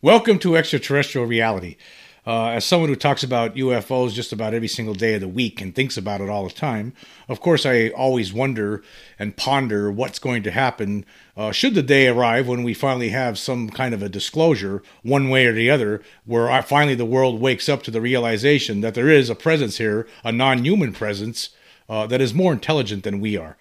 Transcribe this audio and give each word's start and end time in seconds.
Welcome 0.00 0.38
to 0.40 0.56
extraterrestrial 0.56 1.26
reality. 1.26 1.76
Uh, 2.24 2.50
as 2.50 2.64
someone 2.64 2.88
who 2.88 2.94
talks 2.94 3.24
about 3.24 3.56
UFOs 3.56 4.12
just 4.12 4.32
about 4.32 4.54
every 4.54 4.68
single 4.68 4.94
day 4.94 5.14
of 5.14 5.20
the 5.20 5.26
week 5.26 5.60
and 5.60 5.74
thinks 5.74 5.96
about 5.96 6.20
it 6.20 6.28
all 6.28 6.44
the 6.44 6.54
time, 6.54 6.92
of 7.28 7.40
course, 7.40 7.66
I 7.66 7.88
always 7.88 8.32
wonder 8.32 8.84
and 9.18 9.36
ponder 9.36 9.90
what's 9.90 10.20
going 10.20 10.44
to 10.44 10.52
happen 10.52 11.04
uh, 11.36 11.50
should 11.50 11.74
the 11.74 11.82
day 11.82 12.06
arrive 12.06 12.46
when 12.46 12.62
we 12.62 12.74
finally 12.74 13.08
have 13.08 13.40
some 13.40 13.70
kind 13.70 13.92
of 13.92 14.00
a 14.00 14.08
disclosure, 14.08 14.84
one 15.02 15.30
way 15.30 15.46
or 15.46 15.52
the 15.52 15.68
other, 15.68 16.00
where 16.24 16.62
finally 16.62 16.94
the 16.94 17.04
world 17.04 17.40
wakes 17.40 17.68
up 17.68 17.82
to 17.82 17.90
the 17.90 18.00
realization 18.00 18.82
that 18.82 18.94
there 18.94 19.08
is 19.08 19.28
a 19.28 19.34
presence 19.34 19.78
here, 19.78 20.06
a 20.22 20.30
non 20.30 20.64
human 20.64 20.92
presence, 20.92 21.50
uh, 21.88 22.06
that 22.06 22.20
is 22.20 22.32
more 22.32 22.52
intelligent 22.52 23.02
than 23.02 23.18
we 23.18 23.36
are. 23.36 23.56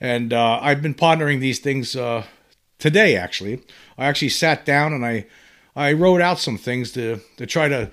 And 0.00 0.32
uh, 0.32 0.60
I've 0.62 0.80
been 0.80 0.94
pondering 0.94 1.40
these 1.40 1.58
things 1.58 1.94
uh, 1.94 2.24
today, 2.78 3.18
actually. 3.18 3.62
I 3.98 4.06
actually 4.06 4.30
sat 4.30 4.64
down 4.64 4.94
and 4.94 5.04
I 5.04 5.26
I 5.76 5.92
wrote 5.92 6.20
out 6.20 6.38
some 6.38 6.58
things 6.58 6.92
to 6.92 7.20
to 7.36 7.46
try 7.46 7.68
to 7.68 7.90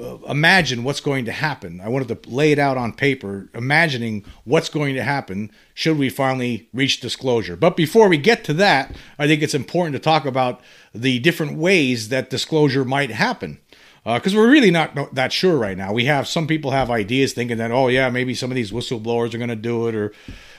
uh, 0.00 0.16
imagine 0.28 0.84
what's 0.84 1.00
going 1.00 1.24
to 1.24 1.32
happen. 1.32 1.80
I 1.80 1.88
wanted 1.88 2.08
to 2.08 2.30
lay 2.30 2.52
it 2.52 2.58
out 2.58 2.76
on 2.76 2.92
paper, 2.92 3.48
imagining 3.54 4.24
what's 4.44 4.68
going 4.68 4.94
to 4.94 5.02
happen 5.02 5.50
should 5.74 5.98
we 5.98 6.10
finally 6.10 6.68
reach 6.72 7.00
disclosure. 7.00 7.56
But 7.56 7.76
before 7.76 8.08
we 8.08 8.16
get 8.16 8.44
to 8.44 8.52
that, 8.54 8.94
I 9.18 9.26
think 9.26 9.42
it's 9.42 9.54
important 9.54 9.94
to 9.94 9.98
talk 9.98 10.24
about 10.24 10.60
the 10.94 11.18
different 11.18 11.58
ways 11.58 12.08
that 12.08 12.30
disclosure 12.30 12.84
might 12.84 13.10
happen. 13.10 13.58
Because 14.04 14.34
uh, 14.34 14.38
we're 14.38 14.50
really 14.50 14.70
not 14.70 15.14
that 15.14 15.32
sure 15.32 15.58
right 15.58 15.76
now. 15.76 15.92
We 15.92 16.06
have 16.06 16.26
some 16.26 16.46
people 16.46 16.70
have 16.70 16.90
ideas 16.90 17.32
thinking 17.32 17.58
that, 17.58 17.70
oh 17.70 17.88
yeah, 17.88 18.08
maybe 18.10 18.34
some 18.34 18.50
of 18.50 18.54
these 18.54 18.72
whistleblowers 18.72 19.34
are 19.34 19.38
going 19.38 19.48
to 19.48 19.56
do 19.56 19.88
it, 19.88 19.94
or, 19.94 20.12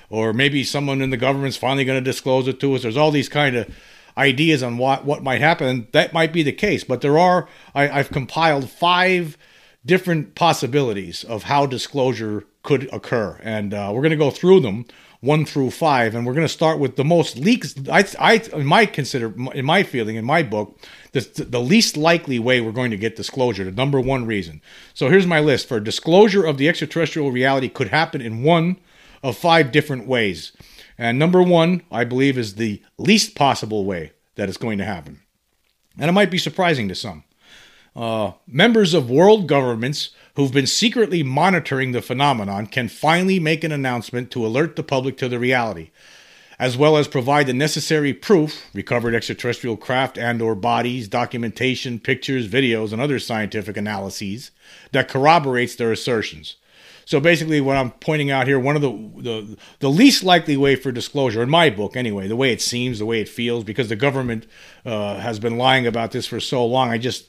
or 0.09 0.33
maybe 0.33 0.63
someone 0.63 1.01
in 1.01 1.09
the 1.09 1.17
government's 1.17 1.57
finally 1.57 1.85
going 1.85 1.97
to 1.97 2.11
disclose 2.11 2.47
it 2.47 2.59
to 2.59 2.75
us. 2.75 2.83
There's 2.83 2.97
all 2.97 3.11
these 3.11 3.29
kind 3.29 3.55
of 3.55 3.73
ideas 4.17 4.63
on 4.63 4.77
what, 4.77 5.05
what 5.05 5.23
might 5.23 5.41
happen. 5.41 5.87
That 5.91 6.13
might 6.13 6.33
be 6.33 6.43
the 6.43 6.51
case, 6.51 6.83
but 6.83 7.01
there 7.01 7.17
are, 7.17 7.47
I, 7.73 7.89
I've 7.89 8.09
compiled 8.09 8.69
five 8.69 9.37
different 9.85 10.35
possibilities 10.35 11.23
of 11.23 11.43
how 11.43 11.65
disclosure 11.65 12.45
could 12.63 12.87
occur. 12.93 13.39
And 13.41 13.73
uh, 13.73 13.91
we're 13.93 14.01
going 14.01 14.11
to 14.11 14.17
go 14.17 14.31
through 14.31 14.59
them 14.59 14.85
one 15.21 15.45
through 15.45 15.69
five. 15.71 16.13
And 16.13 16.25
we're 16.25 16.33
going 16.33 16.45
to 16.47 16.53
start 16.53 16.79
with 16.79 16.95
the 16.95 17.05
most 17.05 17.37
leaks. 17.37 17.75
I, 17.89 18.05
I, 18.19 18.57
my 18.57 18.85
consider, 18.85 19.33
in 19.53 19.65
my 19.65 19.83
feeling, 19.83 20.15
in 20.15 20.25
my 20.25 20.43
book, 20.43 20.79
the, 21.13 21.21
the 21.47 21.61
least 21.61 21.95
likely 21.95 22.39
way 22.39 22.59
we're 22.59 22.71
going 22.71 22.91
to 22.91 22.97
get 22.97 23.15
disclosure, 23.15 23.63
the 23.63 23.71
number 23.71 24.01
one 24.01 24.25
reason. 24.25 24.61
So 24.93 25.09
here's 25.09 25.27
my 25.27 25.39
list 25.39 25.67
for 25.67 25.79
disclosure 25.79 26.45
of 26.45 26.57
the 26.57 26.67
extraterrestrial 26.67 27.31
reality 27.31 27.69
could 27.69 27.89
happen 27.89 28.21
in 28.21 28.43
one 28.43 28.77
of 29.23 29.37
five 29.37 29.71
different 29.71 30.07
ways. 30.07 30.51
And 31.01 31.17
number 31.17 31.41
one, 31.41 31.81
I 31.91 32.03
believe, 32.03 32.37
is 32.37 32.53
the 32.53 32.79
least 32.99 33.33
possible 33.33 33.85
way 33.85 34.11
that 34.35 34.49
it's 34.49 34.57
going 34.59 34.77
to 34.77 34.85
happen. 34.85 35.21
And 35.97 36.07
it 36.07 36.13
might 36.13 36.29
be 36.29 36.37
surprising 36.37 36.87
to 36.89 36.95
some. 36.95 37.23
Uh, 37.95 38.33
members 38.45 38.93
of 38.93 39.09
world 39.09 39.47
governments 39.47 40.11
who've 40.35 40.53
been 40.53 40.67
secretly 40.67 41.23
monitoring 41.23 41.91
the 41.91 42.03
phenomenon 42.03 42.67
can 42.67 42.87
finally 42.87 43.39
make 43.39 43.63
an 43.63 43.71
announcement 43.71 44.29
to 44.29 44.45
alert 44.45 44.75
the 44.75 44.83
public 44.83 45.17
to 45.17 45.27
the 45.27 45.39
reality 45.39 45.89
as 46.59 46.77
well 46.77 46.95
as 46.95 47.07
provide 47.07 47.47
the 47.47 47.53
necessary 47.53 48.13
proof 48.13 48.69
recovered 48.71 49.15
extraterrestrial 49.15 49.75
craft 49.75 50.15
and 50.15 50.43
or 50.43 50.53
bodies 50.53 51.07
documentation 51.07 51.99
pictures 51.99 52.47
videos 52.47 52.93
and 52.93 53.01
other 53.01 53.17
scientific 53.17 53.75
analyses 53.75 54.51
that 54.91 55.09
corroborates 55.09 55.75
their 55.75 55.91
assertions 55.91 56.57
so 57.05 57.19
basically, 57.19 57.61
what 57.61 57.77
I'm 57.77 57.91
pointing 57.91 58.31
out 58.31 58.47
here, 58.47 58.59
one 58.59 58.75
of 58.75 58.81
the, 58.81 58.91
the 59.21 59.57
the 59.79 59.89
least 59.89 60.23
likely 60.23 60.57
way 60.57 60.75
for 60.75 60.91
disclosure, 60.91 61.41
in 61.41 61.49
my 61.49 61.69
book 61.69 61.95
anyway, 61.95 62.27
the 62.27 62.35
way 62.35 62.51
it 62.51 62.61
seems, 62.61 62.99
the 62.99 63.05
way 63.05 63.21
it 63.21 63.29
feels, 63.29 63.63
because 63.63 63.89
the 63.89 63.95
government 63.95 64.45
uh, 64.85 65.19
has 65.19 65.39
been 65.39 65.57
lying 65.57 65.87
about 65.87 66.11
this 66.11 66.27
for 66.27 66.39
so 66.39 66.65
long. 66.65 66.89
I 66.89 66.97
just 66.97 67.27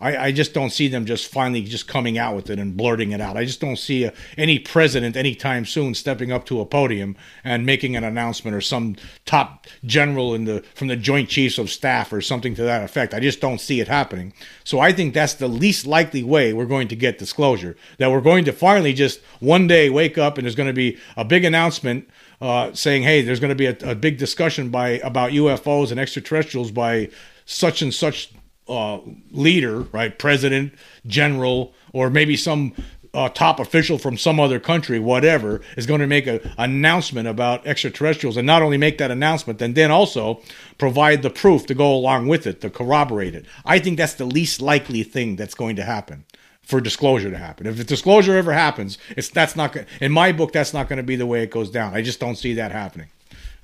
I, 0.00 0.16
I, 0.16 0.32
just 0.32 0.54
don't 0.54 0.70
see 0.70 0.88
them 0.88 1.06
just 1.06 1.30
finally 1.30 1.62
just 1.62 1.86
coming 1.86 2.18
out 2.18 2.34
with 2.34 2.50
it 2.50 2.58
and 2.58 2.76
blurting 2.76 3.12
it 3.12 3.20
out. 3.20 3.36
I 3.36 3.44
just 3.44 3.60
don't 3.60 3.76
see 3.78 4.04
a, 4.04 4.12
any 4.36 4.58
president 4.58 5.16
anytime 5.16 5.64
soon 5.64 5.94
stepping 5.94 6.32
up 6.32 6.44
to 6.46 6.60
a 6.60 6.66
podium 6.66 7.16
and 7.42 7.64
making 7.64 7.96
an 7.96 8.04
announcement 8.04 8.56
or 8.56 8.60
some 8.60 8.96
top 9.24 9.66
general 9.84 10.34
in 10.34 10.44
the 10.44 10.62
from 10.74 10.88
the 10.88 10.96
Joint 10.96 11.28
Chiefs 11.28 11.58
of 11.58 11.70
Staff 11.70 12.12
or 12.12 12.20
something 12.20 12.54
to 12.54 12.62
that 12.62 12.84
effect. 12.84 13.14
I 13.14 13.20
just 13.20 13.40
don't 13.40 13.60
see 13.60 13.80
it 13.80 13.88
happening. 13.88 14.32
So 14.64 14.80
I 14.80 14.92
think 14.92 15.14
that's 15.14 15.34
the 15.34 15.48
least 15.48 15.86
likely 15.86 16.22
way 16.22 16.52
we're 16.52 16.66
going 16.66 16.88
to 16.88 16.96
get 16.96 17.18
disclosure. 17.18 17.76
That 17.98 18.10
we're 18.10 18.20
going 18.20 18.44
to 18.46 18.52
finally 18.52 18.92
just 18.92 19.20
one 19.40 19.66
day 19.66 19.90
wake 19.90 20.18
up 20.18 20.38
and 20.38 20.44
there's 20.44 20.54
going 20.54 20.68
to 20.68 20.72
be 20.72 20.98
a 21.16 21.24
big 21.24 21.44
announcement 21.44 22.08
uh, 22.40 22.72
saying, 22.72 23.02
"Hey, 23.02 23.22
there's 23.22 23.40
going 23.40 23.50
to 23.50 23.54
be 23.54 23.66
a, 23.66 23.76
a 23.90 23.94
big 23.94 24.18
discussion 24.18 24.70
by 24.70 25.00
about 25.00 25.32
UFOs 25.32 25.90
and 25.90 26.00
extraterrestrials 26.00 26.70
by 26.70 27.08
such 27.46 27.82
and 27.82 27.92
such 27.92 28.32
uh, 28.68 28.98
leader, 29.30 29.80
right, 29.92 30.18
president, 30.18 30.72
general, 31.06 31.74
or 31.92 32.10
maybe 32.10 32.36
some 32.36 32.74
uh, 33.14 33.28
top 33.28 33.60
official 33.60 33.96
from 33.96 34.18
some 34.18 34.40
other 34.40 34.58
country, 34.58 34.98
whatever, 34.98 35.60
is 35.76 35.86
going 35.86 36.00
to 36.00 36.06
make 36.06 36.26
an 36.26 36.40
announcement 36.58 37.28
about 37.28 37.64
extraterrestrials, 37.66 38.36
and 38.36 38.46
not 38.46 38.62
only 38.62 38.76
make 38.76 38.98
that 38.98 39.10
announcement, 39.10 39.62
and 39.62 39.74
then 39.74 39.90
also 39.90 40.40
provide 40.78 41.22
the 41.22 41.30
proof 41.30 41.64
to 41.66 41.74
go 41.74 41.94
along 41.94 42.26
with 42.26 42.46
it 42.46 42.60
to 42.60 42.68
corroborate 42.68 43.34
it. 43.34 43.46
I 43.64 43.78
think 43.78 43.96
that's 43.96 44.14
the 44.14 44.24
least 44.24 44.60
likely 44.60 45.04
thing 45.04 45.36
that's 45.36 45.54
going 45.54 45.76
to 45.76 45.84
happen 45.84 46.24
for 46.62 46.80
disclosure 46.80 47.30
to 47.30 47.38
happen. 47.38 47.66
If 47.66 47.76
the 47.76 47.84
disclosure 47.84 48.36
ever 48.36 48.52
happens, 48.52 48.98
it's 49.16 49.28
that's 49.28 49.54
not 49.54 49.76
in 50.00 50.10
my 50.10 50.32
book. 50.32 50.52
That's 50.52 50.74
not 50.74 50.88
going 50.88 50.96
to 50.96 51.02
be 51.02 51.16
the 51.16 51.26
way 51.26 51.42
it 51.42 51.50
goes 51.50 51.70
down. 51.70 51.94
I 51.94 52.02
just 52.02 52.18
don't 52.18 52.36
see 52.36 52.54
that 52.54 52.72
happening. 52.72 53.08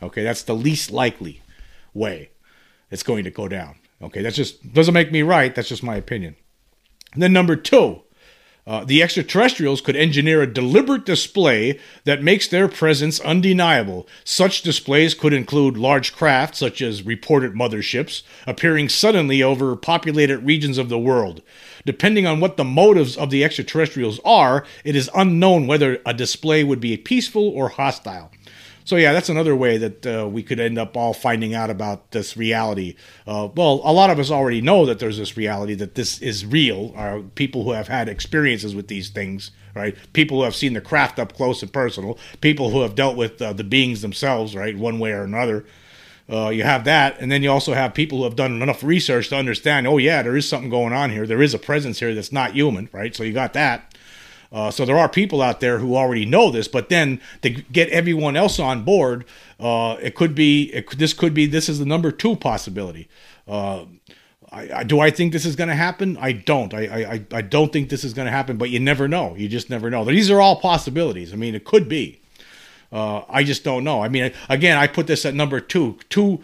Okay, 0.02 0.22
that's 0.22 0.42
the 0.42 0.54
least 0.54 0.90
likely 0.90 1.42
way 1.92 2.30
it's 2.90 3.02
going 3.02 3.24
to 3.24 3.30
go 3.30 3.48
down. 3.48 3.79
Okay, 4.02 4.22
that's 4.22 4.36
just 4.36 4.72
doesn't 4.72 4.94
make 4.94 5.12
me 5.12 5.22
right. 5.22 5.54
That's 5.54 5.68
just 5.68 5.82
my 5.82 5.96
opinion. 5.96 6.36
And 7.12 7.22
then 7.22 7.32
number 7.32 7.56
two, 7.56 8.02
uh, 8.66 8.84
the 8.84 9.02
extraterrestrials 9.02 9.80
could 9.80 9.96
engineer 9.96 10.42
a 10.42 10.52
deliberate 10.52 11.04
display 11.04 11.78
that 12.04 12.22
makes 12.22 12.46
their 12.46 12.68
presence 12.68 13.18
undeniable. 13.20 14.06
Such 14.22 14.62
displays 14.62 15.14
could 15.14 15.32
include 15.32 15.76
large 15.76 16.14
craft, 16.14 16.54
such 16.54 16.80
as 16.80 17.02
reported 17.02 17.54
motherships, 17.54 18.22
appearing 18.46 18.88
suddenly 18.88 19.42
over 19.42 19.74
populated 19.76 20.38
regions 20.40 20.78
of 20.78 20.88
the 20.88 20.98
world. 20.98 21.42
Depending 21.84 22.26
on 22.26 22.38
what 22.38 22.56
the 22.56 22.64
motives 22.64 23.16
of 23.16 23.30
the 23.30 23.42
extraterrestrials 23.42 24.20
are, 24.24 24.64
it 24.84 24.94
is 24.94 25.10
unknown 25.14 25.66
whether 25.66 26.00
a 26.06 26.14
display 26.14 26.62
would 26.62 26.80
be 26.80 26.96
peaceful 26.96 27.48
or 27.48 27.70
hostile. 27.70 28.30
So 28.90 28.96
yeah, 28.96 29.12
that's 29.12 29.28
another 29.28 29.54
way 29.54 29.76
that 29.76 30.04
uh, 30.04 30.28
we 30.28 30.42
could 30.42 30.58
end 30.58 30.76
up 30.76 30.96
all 30.96 31.14
finding 31.14 31.54
out 31.54 31.70
about 31.70 32.10
this 32.10 32.36
reality. 32.36 32.96
Uh, 33.24 33.48
well, 33.54 33.80
a 33.84 33.92
lot 33.92 34.10
of 34.10 34.18
us 34.18 34.32
already 34.32 34.60
know 34.60 34.84
that 34.84 34.98
there's 34.98 35.16
this 35.16 35.36
reality 35.36 35.74
that 35.74 35.94
this 35.94 36.20
is 36.20 36.44
real. 36.44 36.92
Are 36.96 37.20
people 37.20 37.62
who 37.62 37.70
have 37.70 37.86
had 37.86 38.08
experiences 38.08 38.74
with 38.74 38.88
these 38.88 39.08
things, 39.08 39.52
right? 39.76 39.96
People 40.12 40.38
who 40.38 40.42
have 40.42 40.56
seen 40.56 40.72
the 40.72 40.80
craft 40.80 41.20
up 41.20 41.34
close 41.34 41.62
and 41.62 41.72
personal. 41.72 42.18
People 42.40 42.70
who 42.70 42.80
have 42.80 42.96
dealt 42.96 43.16
with 43.16 43.40
uh, 43.40 43.52
the 43.52 43.62
beings 43.62 44.02
themselves, 44.02 44.56
right, 44.56 44.76
one 44.76 44.98
way 44.98 45.12
or 45.12 45.22
another. 45.22 45.64
Uh, 46.28 46.48
you 46.48 46.64
have 46.64 46.82
that, 46.82 47.16
and 47.20 47.30
then 47.30 47.44
you 47.44 47.50
also 47.50 47.74
have 47.74 47.94
people 47.94 48.18
who 48.18 48.24
have 48.24 48.34
done 48.34 48.60
enough 48.60 48.82
research 48.82 49.28
to 49.28 49.36
understand. 49.36 49.86
Oh 49.86 49.98
yeah, 49.98 50.20
there 50.24 50.36
is 50.36 50.48
something 50.48 50.68
going 50.68 50.92
on 50.92 51.10
here. 51.10 51.28
There 51.28 51.42
is 51.42 51.54
a 51.54 51.58
presence 51.60 52.00
here 52.00 52.12
that's 52.12 52.32
not 52.32 52.54
human, 52.54 52.88
right? 52.90 53.14
So 53.14 53.22
you 53.22 53.32
got 53.32 53.52
that. 53.52 53.89
Uh, 54.52 54.70
so 54.70 54.84
there 54.84 54.98
are 54.98 55.08
people 55.08 55.40
out 55.40 55.60
there 55.60 55.78
who 55.78 55.96
already 55.96 56.26
know 56.26 56.50
this, 56.50 56.66
but 56.66 56.88
then 56.88 57.20
to 57.42 57.50
get 57.50 57.88
everyone 57.90 58.36
else 58.36 58.58
on 58.58 58.82
board, 58.82 59.24
uh, 59.60 59.96
it 60.02 60.14
could 60.14 60.34
be 60.34 60.64
it, 60.74 60.98
this 60.98 61.12
could 61.12 61.32
be 61.32 61.46
this 61.46 61.68
is 61.68 61.78
the 61.78 61.84
number 61.86 62.10
two 62.10 62.34
possibility. 62.34 63.08
Uh, 63.46 63.84
I, 64.52 64.70
I, 64.78 64.82
do 64.82 64.98
I 64.98 65.10
think 65.10 65.32
this 65.32 65.46
is 65.46 65.54
going 65.54 65.68
to 65.68 65.76
happen? 65.76 66.16
I 66.20 66.32
don't. 66.32 66.74
I, 66.74 66.80
I 66.82 67.26
I 67.32 67.42
don't 67.42 67.72
think 67.72 67.88
this 67.88 68.02
is 68.02 68.12
going 68.12 68.26
to 68.26 68.32
happen. 68.32 68.56
But 68.56 68.70
you 68.70 68.80
never 68.80 69.06
know. 69.06 69.36
You 69.36 69.48
just 69.48 69.70
never 69.70 69.88
know. 69.88 70.04
These 70.04 70.30
are 70.30 70.40
all 70.40 70.56
possibilities. 70.56 71.32
I 71.32 71.36
mean, 71.36 71.54
it 71.54 71.64
could 71.64 71.88
be. 71.88 72.20
Uh, 72.92 73.22
I 73.28 73.44
just 73.44 73.62
don't 73.62 73.84
know. 73.84 74.02
I 74.02 74.08
mean, 74.08 74.32
again, 74.48 74.76
I 74.76 74.88
put 74.88 75.06
this 75.06 75.24
at 75.24 75.34
number 75.34 75.60
two. 75.60 75.98
Two. 76.08 76.42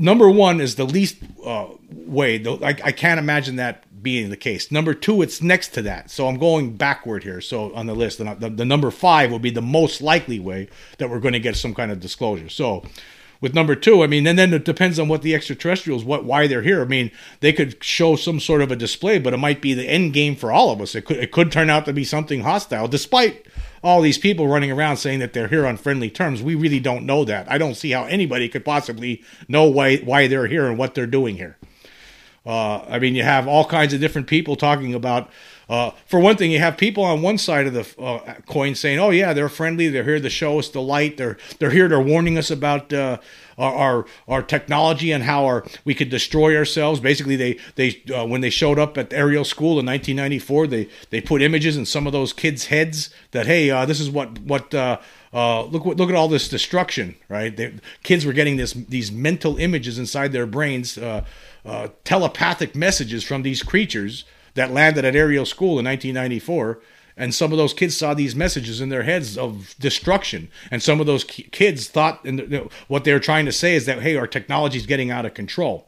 Number 0.00 0.30
one 0.30 0.62
is 0.62 0.76
the 0.76 0.86
least 0.86 1.18
uh, 1.44 1.66
way. 1.90 2.42
I, 2.46 2.68
I 2.68 2.92
can't 2.92 3.18
imagine 3.18 3.56
that 3.56 3.84
being 4.02 4.30
the 4.30 4.36
case. 4.36 4.72
Number 4.72 4.94
two, 4.94 5.20
it's 5.20 5.42
next 5.42 5.74
to 5.74 5.82
that. 5.82 6.10
So 6.10 6.26
I'm 6.26 6.38
going 6.38 6.74
backward 6.78 7.22
here. 7.22 7.42
So 7.42 7.74
on 7.74 7.84
the 7.84 7.94
list, 7.94 8.16
the, 8.16 8.34
the, 8.34 8.48
the 8.48 8.64
number 8.64 8.90
five 8.90 9.30
will 9.30 9.38
be 9.38 9.50
the 9.50 9.60
most 9.60 10.00
likely 10.00 10.40
way 10.40 10.70
that 10.96 11.10
we're 11.10 11.20
going 11.20 11.34
to 11.34 11.38
get 11.38 11.54
some 11.54 11.74
kind 11.74 11.92
of 11.92 12.00
disclosure. 12.00 12.48
So 12.48 12.82
with 13.40 13.54
number 13.54 13.74
two, 13.74 14.02
I 14.02 14.06
mean, 14.06 14.26
and 14.26 14.38
then 14.38 14.52
it 14.52 14.64
depends 14.64 14.98
on 14.98 15.08
what 15.08 15.22
the 15.22 15.34
extraterrestrials, 15.34 16.04
what 16.04 16.24
why 16.24 16.46
they're 16.46 16.62
here. 16.62 16.82
I 16.82 16.84
mean, 16.84 17.10
they 17.40 17.52
could 17.52 17.82
show 17.82 18.16
some 18.16 18.38
sort 18.38 18.60
of 18.60 18.70
a 18.70 18.76
display, 18.76 19.18
but 19.18 19.32
it 19.32 19.38
might 19.38 19.62
be 19.62 19.72
the 19.72 19.88
end 19.88 20.12
game 20.12 20.36
for 20.36 20.52
all 20.52 20.70
of 20.70 20.80
us. 20.80 20.94
It 20.94 21.06
could 21.06 21.16
it 21.16 21.32
could 21.32 21.50
turn 21.50 21.70
out 21.70 21.86
to 21.86 21.92
be 21.92 22.04
something 22.04 22.42
hostile, 22.42 22.86
despite 22.86 23.46
all 23.82 24.02
these 24.02 24.18
people 24.18 24.46
running 24.46 24.70
around 24.70 24.98
saying 24.98 25.20
that 25.20 25.32
they're 25.32 25.48
here 25.48 25.66
on 25.66 25.78
friendly 25.78 26.10
terms. 26.10 26.42
We 26.42 26.54
really 26.54 26.80
don't 26.80 27.06
know 27.06 27.24
that. 27.24 27.50
I 27.50 27.56
don't 27.56 27.76
see 27.76 27.92
how 27.92 28.04
anybody 28.04 28.48
could 28.48 28.64
possibly 28.64 29.22
know 29.48 29.64
why 29.64 29.96
why 29.98 30.26
they're 30.26 30.46
here 30.46 30.66
and 30.66 30.76
what 30.76 30.94
they're 30.94 31.06
doing 31.06 31.36
here. 31.36 31.56
Uh, 32.44 32.78
I 32.80 32.98
mean, 32.98 33.14
you 33.14 33.22
have 33.22 33.46
all 33.48 33.64
kinds 33.64 33.94
of 33.94 34.00
different 34.00 34.26
people 34.26 34.56
talking 34.56 34.94
about. 34.94 35.30
Uh, 35.70 35.92
for 36.04 36.18
one 36.18 36.36
thing, 36.36 36.50
you 36.50 36.58
have 36.58 36.76
people 36.76 37.04
on 37.04 37.22
one 37.22 37.38
side 37.38 37.64
of 37.64 37.72
the 37.72 38.02
uh, 38.02 38.34
coin 38.46 38.74
saying, 38.74 38.98
"Oh 38.98 39.10
yeah, 39.10 39.32
they're 39.32 39.48
friendly. 39.48 39.86
They're 39.86 40.02
here 40.02 40.18
to 40.18 40.28
show 40.28 40.58
us 40.58 40.68
the 40.68 40.82
light. 40.82 41.16
They're 41.16 41.38
they're 41.60 41.70
here. 41.70 41.86
They're 41.86 42.00
warning 42.00 42.36
us 42.36 42.50
about 42.50 42.92
uh, 42.92 43.18
our, 43.56 43.72
our, 43.72 44.06
our 44.26 44.42
technology 44.42 45.12
and 45.12 45.22
how 45.22 45.44
our 45.44 45.64
we 45.84 45.94
could 45.94 46.08
destroy 46.08 46.56
ourselves." 46.56 46.98
Basically, 46.98 47.36
they 47.36 47.56
they 47.76 48.02
uh, 48.12 48.26
when 48.26 48.40
they 48.40 48.50
showed 48.50 48.80
up 48.80 48.98
at 48.98 49.12
Ariel 49.12 49.44
School 49.44 49.78
in 49.78 49.86
1994, 49.86 50.66
they 50.66 50.88
they 51.10 51.20
put 51.20 51.40
images 51.40 51.76
in 51.76 51.86
some 51.86 52.04
of 52.04 52.12
those 52.12 52.32
kids' 52.32 52.66
heads 52.66 53.10
that 53.30 53.46
hey, 53.46 53.70
uh, 53.70 53.86
this 53.86 54.00
is 54.00 54.10
what 54.10 54.40
what 54.40 54.74
uh, 54.74 54.98
look 55.32 55.84
what 55.84 55.96
look 55.96 56.10
at 56.10 56.16
all 56.16 56.26
this 56.26 56.48
destruction, 56.48 57.14
right? 57.28 57.56
They, 57.56 57.74
kids 58.02 58.26
were 58.26 58.32
getting 58.32 58.56
this 58.56 58.72
these 58.72 59.12
mental 59.12 59.56
images 59.56 60.00
inside 60.00 60.32
their 60.32 60.46
brains 60.46 60.98
uh, 60.98 61.22
telepathic 62.02 62.74
messages 62.74 63.22
from 63.22 63.42
these 63.42 63.62
creatures 63.62 64.24
that 64.54 64.72
landed 64.72 65.04
at 65.04 65.16
Ariel 65.16 65.46
School 65.46 65.78
in 65.78 65.84
1994. 65.84 66.80
And 67.16 67.34
some 67.34 67.52
of 67.52 67.58
those 67.58 67.74
kids 67.74 67.96
saw 67.96 68.14
these 68.14 68.34
messages 68.34 68.80
in 68.80 68.88
their 68.88 69.02
heads 69.02 69.36
of 69.36 69.74
destruction. 69.78 70.48
And 70.70 70.82
some 70.82 71.00
of 71.00 71.06
those 71.06 71.22
kids 71.22 71.88
thought, 71.88 72.24
and 72.24 72.70
what 72.88 73.04
they 73.04 73.12
were 73.12 73.20
trying 73.20 73.44
to 73.44 73.52
say 73.52 73.74
is 73.74 73.84
that, 73.86 74.00
hey, 74.00 74.16
our 74.16 74.26
technology 74.26 74.78
is 74.78 74.86
getting 74.86 75.10
out 75.10 75.26
of 75.26 75.34
control. 75.34 75.86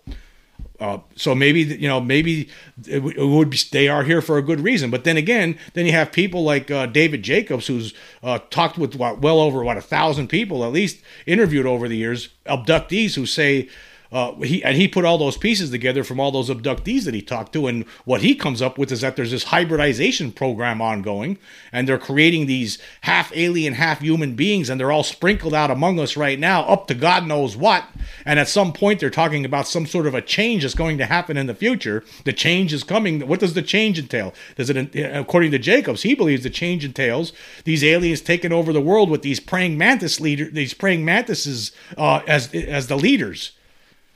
Uh, 0.82 0.98
so 1.14 1.32
maybe 1.32 1.60
you 1.60 1.86
know 1.86 2.00
maybe 2.00 2.48
it, 2.88 3.00
would 3.00 3.50
be 3.50 3.58
they 3.70 3.86
are 3.86 4.02
here 4.02 4.20
for 4.20 4.36
a 4.36 4.42
good 4.42 4.58
reason. 4.58 4.90
But 4.90 5.04
then 5.04 5.16
again, 5.16 5.56
then 5.74 5.86
you 5.86 5.92
have 5.92 6.10
people 6.10 6.42
like 6.42 6.72
uh, 6.72 6.86
David 6.86 7.22
Jacobs, 7.22 7.68
who's 7.68 7.94
uh, 8.20 8.40
talked 8.50 8.78
with 8.78 8.96
what, 8.96 9.20
well 9.20 9.38
over 9.38 9.62
what 9.62 9.76
a 9.76 9.80
thousand 9.80 10.26
people 10.26 10.64
at 10.64 10.72
least 10.72 11.00
interviewed 11.24 11.66
over 11.66 11.86
the 11.86 11.96
years, 11.96 12.30
abductees 12.46 13.14
who 13.14 13.26
say 13.26 13.68
uh, 14.12 14.34
he 14.36 14.62
and 14.62 14.76
he 14.76 14.86
put 14.86 15.04
all 15.04 15.16
those 15.16 15.38
pieces 15.38 15.70
together 15.70 16.04
from 16.04 16.20
all 16.20 16.30
those 16.30 16.50
abductees 16.50 17.04
that 17.04 17.14
he 17.14 17.22
talked 17.22 17.52
to, 17.54 17.66
and 17.66 17.86
what 18.04 18.20
he 18.20 18.34
comes 18.34 18.60
up 18.60 18.76
with 18.76 18.92
is 18.92 19.00
that 19.00 19.16
there's 19.16 19.30
this 19.30 19.44
hybridization 19.44 20.30
program 20.30 20.82
ongoing, 20.82 21.38
and 21.72 21.88
they're 21.88 21.98
creating 21.98 22.46
these 22.46 22.78
half 23.02 23.32
alien, 23.34 23.74
half 23.74 24.00
human 24.00 24.34
beings, 24.34 24.68
and 24.68 24.78
they're 24.78 24.92
all 24.92 25.02
sprinkled 25.02 25.54
out 25.54 25.70
among 25.70 25.98
us 25.98 26.16
right 26.16 26.38
now, 26.38 26.62
up 26.64 26.86
to 26.88 26.94
God 26.94 27.26
knows 27.26 27.56
what. 27.56 27.84
And 28.26 28.38
at 28.38 28.48
some 28.48 28.72
point, 28.72 29.00
they're 29.00 29.10
talking 29.10 29.44
about 29.46 29.66
some 29.66 29.86
sort 29.86 30.06
of 30.06 30.14
a 30.14 30.20
change 30.20 30.62
that's 30.62 30.74
going 30.74 30.98
to 30.98 31.06
happen 31.06 31.38
in 31.38 31.46
the 31.46 31.54
future. 31.54 32.04
The 32.24 32.32
change 32.34 32.72
is 32.72 32.84
coming. 32.84 33.26
What 33.26 33.40
does 33.40 33.54
the 33.54 33.62
change 33.62 33.98
entail? 33.98 34.34
Does 34.56 34.68
it, 34.68 34.94
according 34.94 35.52
to 35.52 35.58
Jacobs, 35.58 36.02
he 36.02 36.14
believes 36.14 36.42
the 36.42 36.50
change 36.50 36.84
entails 36.84 37.32
these 37.64 37.82
aliens 37.82 38.20
taking 38.20 38.52
over 38.52 38.72
the 38.72 38.80
world 38.80 39.08
with 39.08 39.22
these 39.22 39.40
praying 39.40 39.78
mantis 39.78 40.20
leader, 40.20 40.50
these 40.50 40.74
praying 40.74 41.04
mantises 41.04 41.72
uh, 41.96 42.20
as 42.26 42.52
as 42.54 42.88
the 42.88 42.96
leaders 42.96 43.52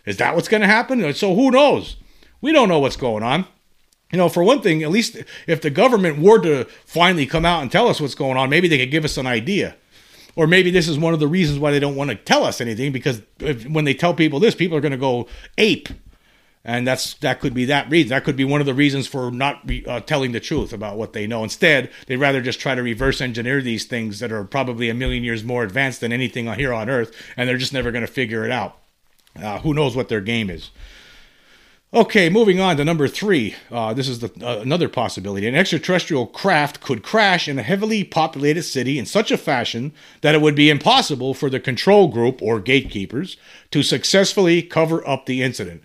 is 0.06 0.17
that 0.17 0.35
what's 0.35 0.49
going 0.49 0.62
to 0.62 0.67
happen? 0.67 1.12
So 1.12 1.35
who 1.35 1.50
knows? 1.50 1.97
We 2.41 2.53
don't 2.53 2.69
know 2.69 2.79
what's 2.79 2.97
going 2.97 3.23
on. 3.23 3.47
You 4.12 4.19
know, 4.19 4.29
for 4.29 4.44
one 4.44 4.62
thing, 4.62 4.85
at 4.85 4.91
least 4.91 5.17
if 5.49 5.61
the 5.61 5.70
government 5.70 6.20
were 6.20 6.41
to 6.41 6.64
finally 6.85 7.26
come 7.26 7.44
out 7.44 7.62
and 7.62 7.73
tell 7.73 7.88
us 7.88 8.00
what's 8.00 8.14
going 8.14 8.37
on, 8.37 8.49
maybe 8.49 8.69
they 8.69 8.79
could 8.79 8.93
give 8.93 9.05
us 9.05 9.19
an 9.19 9.26
idea. 9.26 9.76
Or 10.37 10.47
maybe 10.47 10.70
this 10.70 10.87
is 10.87 10.99
one 10.99 11.12
of 11.12 11.19
the 11.19 11.26
reasons 11.26 11.58
why 11.58 11.70
they 11.73 11.81
don't 11.81 11.97
want 11.97 12.11
to 12.11 12.17
tell 12.17 12.44
us 12.44 12.61
anything 12.61 12.93
because 12.93 13.23
if, 13.41 13.67
when 13.67 13.85
they 13.85 13.94
tell 13.94 14.14
people 14.14 14.38
this, 14.38 14.55
people 14.55 14.76
are 14.76 14.82
going 14.82 14.93
to 14.93 14.99
go 14.99 15.26
ape. 15.58 15.88
And 16.62 16.87
that's 16.87 17.14
that 17.14 17.41
could 17.41 17.55
be 17.55 17.64
that 17.67 17.91
reason. 17.91 18.11
That 18.11 18.25
could 18.25 18.37
be 18.37 18.44
one 18.44 18.61
of 18.61 18.67
the 18.67 18.75
reasons 18.75 19.06
for 19.06 19.31
not 19.31 19.61
re, 19.64 19.85
uh, 19.87 20.00
telling 20.00 20.32
the 20.32 20.41
truth 20.41 20.73
about 20.73 20.97
what 20.97 21.12
they 21.12 21.26
know. 21.26 21.44
Instead, 21.44 21.91
they'd 22.06 22.17
rather 22.17 22.43
just 22.43 22.61
try 22.61 22.75
to 22.75 22.82
reverse 22.82 23.20
engineer 23.20 23.62
these 23.62 23.85
things 23.87 24.19
that 24.19 24.32
are 24.32 24.44
probably 24.44 24.88
a 24.88 24.94
million 24.94 25.23
years 25.23 25.44
more 25.44 25.62
advanced 25.62 26.00
than 26.00 26.12
anything 26.12 26.53
here 26.55 26.73
on 26.73 26.91
Earth, 26.91 27.14
and 27.37 27.49
they're 27.49 27.56
just 27.56 27.73
never 27.73 27.93
going 27.93 28.05
to 28.05 28.12
figure 28.12 28.44
it 28.44 28.50
out. 28.50 28.79
Uh, 29.42 29.58
who 29.58 29.74
knows 29.74 29.96
what 29.96 30.08
their 30.08 30.20
game 30.20 30.50
is? 30.50 30.70
Okay, 31.94 32.28
moving 32.28 32.58
on 32.58 32.76
to 32.76 32.84
number 32.84 33.06
three. 33.06 33.54
Uh, 33.70 33.94
this 33.94 34.08
is 34.08 34.18
the, 34.18 34.30
uh, 34.46 34.60
another 34.60 34.88
possibility. 34.88 35.46
An 35.46 35.54
extraterrestrial 35.54 36.26
craft 36.26 36.80
could 36.80 37.02
crash 37.02 37.48
in 37.48 37.58
a 37.58 37.62
heavily 37.62 38.02
populated 38.02 38.64
city 38.64 38.98
in 38.98 39.06
such 39.06 39.30
a 39.30 39.38
fashion 39.38 39.92
that 40.20 40.34
it 40.34 40.40
would 40.40 40.56
be 40.56 40.68
impossible 40.68 41.32
for 41.32 41.48
the 41.48 41.60
control 41.60 42.08
group 42.08 42.42
or 42.42 42.60
gatekeepers 42.60 43.36
to 43.70 43.82
successfully 43.82 44.62
cover 44.62 45.06
up 45.08 45.26
the 45.26 45.42
incident. 45.42 45.82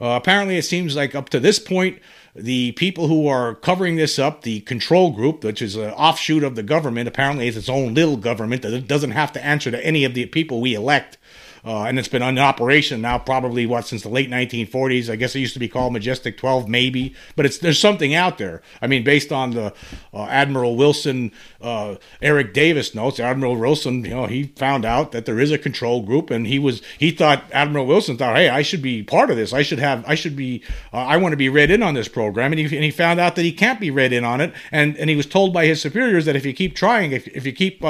Uh, 0.00 0.08
apparently, 0.08 0.58
it 0.58 0.64
seems 0.64 0.96
like 0.96 1.14
up 1.14 1.28
to 1.30 1.38
this 1.38 1.60
point, 1.60 2.00
the 2.34 2.72
people 2.72 3.06
who 3.06 3.28
are 3.28 3.54
covering 3.54 3.94
this 3.94 4.18
up, 4.18 4.42
the 4.42 4.60
control 4.62 5.12
group, 5.12 5.44
which 5.44 5.62
is 5.62 5.76
an 5.76 5.92
offshoot 5.92 6.42
of 6.42 6.56
the 6.56 6.64
government, 6.64 7.06
apparently 7.06 7.46
is 7.46 7.56
its 7.56 7.68
own 7.68 7.94
little 7.94 8.16
government 8.16 8.62
that 8.62 8.88
doesn't 8.88 9.12
have 9.12 9.32
to 9.32 9.44
answer 9.44 9.70
to 9.70 9.86
any 9.86 10.02
of 10.04 10.14
the 10.14 10.26
people 10.26 10.60
we 10.60 10.74
elect 10.74 11.16
uh, 11.64 11.84
and 11.84 11.98
it's 11.98 12.08
been 12.08 12.22
in 12.22 12.38
operation 12.38 13.00
now 13.00 13.18
probably 13.18 13.64
what 13.64 13.86
since 13.86 14.02
the 14.02 14.08
late 14.08 14.30
1940s. 14.30 15.08
I 15.08 15.16
guess 15.16 15.34
it 15.34 15.40
used 15.40 15.54
to 15.54 15.60
be 15.60 15.68
called 15.68 15.92
Majestic 15.92 16.36
12, 16.36 16.68
maybe, 16.68 17.14
but 17.36 17.46
it's 17.46 17.58
there's 17.58 17.78
something 17.78 18.14
out 18.14 18.38
there. 18.38 18.62
I 18.82 18.86
mean, 18.86 19.02
based 19.04 19.32
on 19.32 19.52
the 19.52 19.72
uh, 20.12 20.24
Admiral 20.24 20.76
Wilson, 20.76 21.32
uh, 21.60 21.96
Eric 22.20 22.52
Davis 22.52 22.94
notes, 22.94 23.18
Admiral 23.18 23.56
Wilson, 23.56 24.04
you 24.04 24.10
know, 24.10 24.26
he 24.26 24.44
found 24.56 24.84
out 24.84 25.12
that 25.12 25.24
there 25.24 25.40
is 25.40 25.50
a 25.50 25.58
control 25.58 26.02
group, 26.02 26.30
and 26.30 26.46
he 26.46 26.58
was 26.58 26.82
he 26.98 27.10
thought 27.10 27.44
Admiral 27.52 27.86
Wilson 27.86 28.16
thought, 28.18 28.36
hey, 28.36 28.48
I 28.48 28.62
should 28.62 28.82
be 28.82 29.02
part 29.02 29.30
of 29.30 29.36
this. 29.36 29.52
I 29.52 29.62
should 29.62 29.78
have 29.78 30.04
I 30.06 30.14
should 30.14 30.36
be 30.36 30.62
uh, 30.92 30.98
I 30.98 31.16
want 31.16 31.32
to 31.32 31.38
be 31.38 31.48
read 31.48 31.70
in 31.70 31.82
on 31.82 31.94
this 31.94 32.08
program, 32.08 32.52
and 32.52 32.58
he, 32.58 32.64
and 32.64 32.84
he 32.84 32.90
found 32.90 33.20
out 33.20 33.36
that 33.36 33.42
he 33.42 33.52
can't 33.52 33.80
be 33.80 33.90
read 33.90 34.12
in 34.12 34.24
on 34.24 34.40
it, 34.40 34.52
and 34.70 34.96
and 34.98 35.08
he 35.08 35.16
was 35.16 35.26
told 35.26 35.54
by 35.54 35.66
his 35.66 35.80
superiors 35.80 36.26
that 36.26 36.36
if 36.36 36.44
you 36.44 36.52
keep 36.52 36.74
trying, 36.74 37.12
if 37.12 37.26
if 37.28 37.46
you 37.46 37.52
keep 37.52 37.82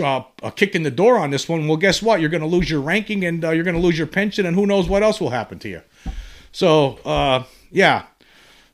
uh, 0.00 0.24
a 0.42 0.52
kick 0.52 0.74
in 0.74 0.82
the 0.82 0.90
door 0.90 1.18
on 1.18 1.30
this 1.30 1.48
one, 1.48 1.66
well, 1.68 1.76
guess 1.76 2.02
what? 2.02 2.20
You're 2.20 2.30
going 2.30 2.42
to 2.42 2.46
lose 2.46 2.70
your 2.70 2.80
ranking 2.80 3.24
and 3.24 3.44
uh, 3.44 3.50
you're 3.50 3.64
going 3.64 3.76
to 3.76 3.82
lose 3.82 3.98
your 3.98 4.06
pension, 4.06 4.46
and 4.46 4.56
who 4.56 4.66
knows 4.66 4.88
what 4.88 5.02
else 5.02 5.20
will 5.20 5.30
happen 5.30 5.58
to 5.60 5.68
you. 5.68 5.82
So, 6.52 6.98
uh, 7.04 7.44
yeah, 7.70 8.04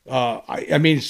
uh, 0.08 0.40
I, 0.48 0.66
I, 0.74 0.78
mean, 0.78 1.00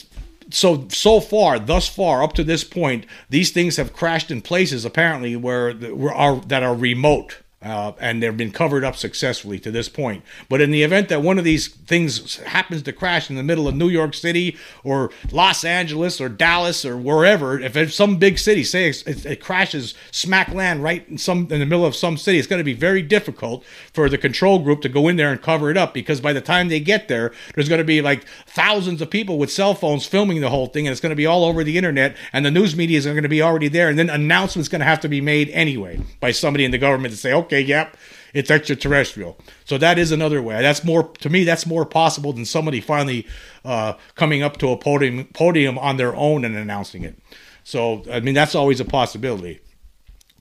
so 0.50 0.86
so 0.88 1.20
far, 1.20 1.58
thus 1.58 1.88
far, 1.88 2.22
up 2.22 2.34
to 2.34 2.44
this 2.44 2.64
point, 2.64 3.06
these 3.28 3.50
things 3.50 3.76
have 3.76 3.92
crashed 3.92 4.30
in 4.30 4.40
places 4.40 4.84
apparently 4.84 5.36
where, 5.36 5.72
where 5.72 6.14
are 6.14 6.36
that 6.40 6.62
are 6.62 6.74
remote 6.74 7.38
uh, 7.62 7.92
and 8.00 8.22
they've 8.22 8.36
been 8.36 8.52
covered 8.52 8.84
up 8.84 8.96
successfully 8.96 9.58
to 9.58 9.70
this 9.70 9.88
point. 9.88 10.24
But 10.48 10.62
in 10.62 10.70
the 10.70 10.82
event 10.82 11.10
that 11.10 11.20
one 11.20 11.38
of 11.38 11.44
these 11.44 11.68
things 11.68 12.36
happens 12.36 12.82
to 12.82 12.92
crash 12.92 13.28
in 13.28 13.36
the 13.36 13.42
middle 13.42 13.68
of 13.68 13.74
New 13.74 13.88
York 13.88 14.14
City 14.14 14.56
or 14.82 15.10
Los 15.30 15.62
Angeles 15.62 16.22
or 16.22 16.30
Dallas 16.30 16.86
or 16.86 16.96
wherever, 16.96 17.60
if 17.60 17.76
it's 17.76 17.94
some 17.94 18.16
big 18.16 18.38
city, 18.38 18.64
say 18.64 18.88
it, 18.88 19.26
it 19.26 19.42
crashes 19.42 19.94
smack 20.10 20.48
land 20.54 20.82
right 20.82 21.06
in 21.06 21.18
some 21.18 21.40
in 21.50 21.60
the 21.60 21.66
middle 21.66 21.84
of 21.84 21.94
some 21.94 22.16
city, 22.16 22.38
it's 22.38 22.46
going 22.48 22.60
to 22.60 22.64
be 22.64 22.72
very 22.72 23.02
difficult 23.02 23.62
for 23.92 24.08
the 24.08 24.16
control 24.16 24.58
group 24.58 24.80
to 24.80 24.88
go 24.88 25.06
in 25.06 25.16
there 25.16 25.30
and 25.30 25.42
cover 25.42 25.70
it 25.70 25.76
up 25.76 25.92
because 25.92 26.20
by 26.20 26.32
the 26.32 26.40
time 26.40 26.68
they 26.68 26.80
get 26.80 27.08
there, 27.08 27.30
there's 27.54 27.68
going 27.68 27.78
to 27.78 27.84
be 27.84 28.00
like 28.00 28.24
thousands 28.46 29.02
of 29.02 29.10
people 29.10 29.36
with 29.36 29.52
cell 29.52 29.74
phones 29.74 30.06
filming 30.06 30.40
the 30.40 30.48
whole 30.48 30.66
thing, 30.66 30.86
and 30.86 30.92
it's 30.92 31.00
going 31.00 31.10
to 31.10 31.16
be 31.16 31.26
all 31.26 31.44
over 31.44 31.62
the 31.62 31.76
internet, 31.76 32.16
and 32.32 32.46
the 32.46 32.50
news 32.50 32.74
media 32.74 32.96
is 32.96 33.04
going 33.04 33.22
to 33.22 33.28
be 33.28 33.42
already 33.42 33.68
there, 33.68 33.90
and 33.90 33.98
then 33.98 34.08
announcements 34.08 34.68
going 34.68 34.80
to 34.80 34.86
have 34.86 35.00
to 35.00 35.08
be 35.08 35.20
made 35.20 35.50
anyway 35.50 36.00
by 36.20 36.30
somebody 36.30 36.64
in 36.64 36.70
the 36.70 36.78
government 36.78 37.12
to 37.12 37.18
say, 37.18 37.34
okay 37.34 37.50
okay, 37.50 37.61
yep, 37.61 37.97
it's 38.32 38.50
extraterrestrial. 38.50 39.37
So 39.64 39.76
that 39.79 39.99
is 39.99 40.12
another 40.12 40.41
way. 40.41 40.62
That's 40.62 40.85
more 40.85 41.08
to 41.19 41.29
me. 41.29 41.44
That's 41.44 41.67
more 41.67 41.85
possible 41.85 42.32
than 42.32 42.44
somebody 42.44 42.81
finally 42.81 43.26
uh, 43.64 43.94
coming 44.14 44.43
up 44.43 44.58
to 44.58 44.69
a 44.69 44.77
podium 44.77 45.24
podium 45.34 45.79
on 45.79 45.96
their 45.96 46.15
own 46.15 46.44
and 46.44 46.56
announcing 46.56 47.03
it. 47.03 47.19
So 47.65 48.05
I 48.10 48.20
mean, 48.20 48.34
that's 48.34 48.55
always 48.55 48.81
a 48.81 48.84
possibility. 48.84 49.60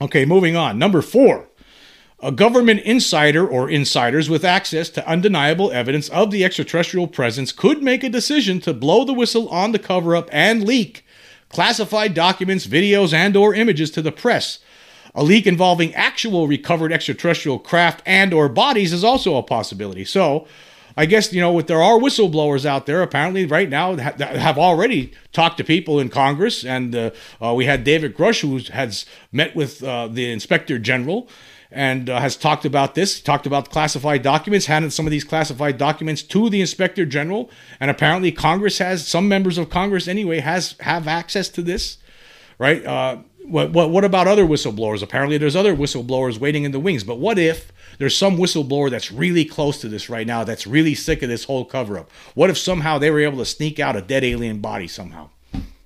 Okay, 0.00 0.24
moving 0.24 0.56
on. 0.56 0.78
Number 0.78 1.02
four. 1.02 1.48
A 2.22 2.30
government 2.30 2.80
insider 2.80 3.48
or 3.48 3.70
insiders 3.70 4.28
with 4.28 4.44
access 4.44 4.90
to 4.90 5.08
undeniable 5.08 5.72
evidence 5.72 6.10
of 6.10 6.30
the 6.30 6.44
extraterrestrial 6.44 7.08
presence 7.08 7.50
could 7.50 7.82
make 7.82 8.04
a 8.04 8.10
decision 8.10 8.60
to 8.60 8.74
blow 8.74 9.06
the 9.06 9.14
whistle 9.14 9.48
on 9.48 9.72
the 9.72 9.78
cover 9.78 10.14
up 10.14 10.28
and 10.30 10.62
leak 10.62 11.02
classified 11.48 12.12
documents, 12.12 12.66
videos, 12.66 13.14
and 13.14 13.36
or 13.36 13.54
images 13.54 13.90
to 13.90 14.02
the 14.02 14.12
press 14.12 14.58
a 15.14 15.22
leak 15.22 15.46
involving 15.46 15.94
actual 15.94 16.46
recovered 16.46 16.92
extraterrestrial 16.92 17.58
craft 17.58 18.02
and 18.06 18.32
or 18.32 18.48
bodies 18.48 18.92
is 18.92 19.04
also 19.04 19.36
a 19.36 19.42
possibility. 19.42 20.04
So, 20.04 20.46
I 20.96 21.06
guess 21.06 21.32
you 21.32 21.40
know, 21.40 21.60
there 21.62 21.82
are 21.82 21.98
whistleblowers 21.98 22.64
out 22.64 22.86
there 22.86 23.02
apparently 23.02 23.46
right 23.46 23.68
now 23.68 23.94
that 23.94 24.20
have 24.20 24.58
already 24.58 25.12
talked 25.32 25.56
to 25.58 25.64
people 25.64 26.00
in 26.00 26.08
Congress, 26.08 26.64
and 26.64 26.94
uh, 26.94 27.10
uh, 27.40 27.54
we 27.54 27.64
had 27.64 27.84
David 27.84 28.16
Grusch 28.16 28.40
who 28.42 28.58
has 28.72 29.06
met 29.32 29.54
with 29.54 29.82
uh, 29.82 30.08
the 30.08 30.30
Inspector 30.30 30.78
General 30.80 31.28
and 31.72 32.10
uh, 32.10 32.20
has 32.20 32.36
talked 32.36 32.64
about 32.64 32.96
this. 32.96 33.20
Talked 33.20 33.46
about 33.46 33.70
classified 33.70 34.22
documents, 34.22 34.66
handed 34.66 34.92
some 34.92 35.06
of 35.06 35.10
these 35.10 35.24
classified 35.24 35.78
documents 35.78 36.22
to 36.22 36.50
the 36.50 36.60
Inspector 36.60 37.04
General, 37.06 37.48
and 37.78 37.90
apparently 37.90 38.32
Congress 38.32 38.78
has 38.78 39.06
some 39.06 39.28
members 39.28 39.58
of 39.58 39.70
Congress 39.70 40.08
anyway 40.08 40.40
has 40.40 40.74
have 40.80 41.06
access 41.06 41.48
to 41.50 41.62
this, 41.62 41.98
right? 42.58 42.84
What, 43.50 43.72
what, 43.72 43.90
what 43.90 44.04
about 44.04 44.28
other 44.28 44.44
whistleblowers? 44.44 45.02
Apparently, 45.02 45.38
there's 45.38 45.56
other 45.56 45.74
whistleblowers 45.74 46.38
waiting 46.38 46.64
in 46.64 46.72
the 46.72 46.80
wings. 46.80 47.04
But 47.04 47.18
what 47.18 47.38
if 47.38 47.72
there's 47.98 48.16
some 48.16 48.36
whistleblower 48.36 48.90
that's 48.90 49.10
really 49.10 49.44
close 49.44 49.80
to 49.80 49.88
this 49.88 50.08
right 50.08 50.26
now, 50.26 50.44
that's 50.44 50.66
really 50.66 50.94
sick 50.94 51.22
of 51.22 51.28
this 51.28 51.44
whole 51.44 51.64
cover 51.64 51.98
up? 51.98 52.10
What 52.34 52.50
if 52.50 52.58
somehow 52.58 52.98
they 52.98 53.10
were 53.10 53.20
able 53.20 53.38
to 53.38 53.44
sneak 53.44 53.80
out 53.80 53.96
a 53.96 54.02
dead 54.02 54.24
alien 54.24 54.60
body 54.60 54.88
somehow? 54.88 55.30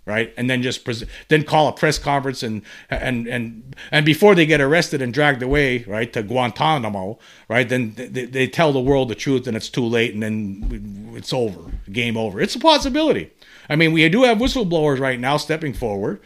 right 0.07 0.35
and 0.37 0.51
then 0.51 0.61
just 0.61 0.85
pres- 0.85 1.05
then 1.29 1.43
call 1.43 1.67
a 1.67 1.73
press 1.73 1.99
conference 1.99 2.43
and 2.43 2.61
and 2.91 3.27
and 3.27 3.75
and 3.91 4.05
before 4.05 4.35
they 4.35 4.45
get 4.45 4.61
arrested 4.61 5.01
and 5.01 5.15
dragged 5.15 5.43
away 5.43 5.83
right 5.85 6.13
to 6.13 6.23
Guantanamo 6.23 7.19
right 7.49 7.67
then 7.71 7.95
they, 7.97 8.27
they 8.27 8.47
tell 8.47 8.71
the 8.71 8.81
world 8.81 9.09
the 9.09 9.15
truth 9.15 9.47
and 9.47 9.57
it's 9.57 9.71
too 9.71 9.87
late 9.87 10.13
and 10.13 10.23
then 10.23 11.05
it's 11.17 11.33
over, 11.33 11.71
game 11.91 12.17
over. 12.17 12.41
It's 12.41 12.55
a 12.55 12.59
possibility. 12.59 13.31
I 13.69 13.77
mean, 13.77 13.93
we 13.93 14.09
do 14.09 14.25
have 14.25 14.39
whistleblowers 14.39 14.99
right 15.01 15.19
now 15.19 15.37
stepping 15.37 15.73
forward. 15.73 16.21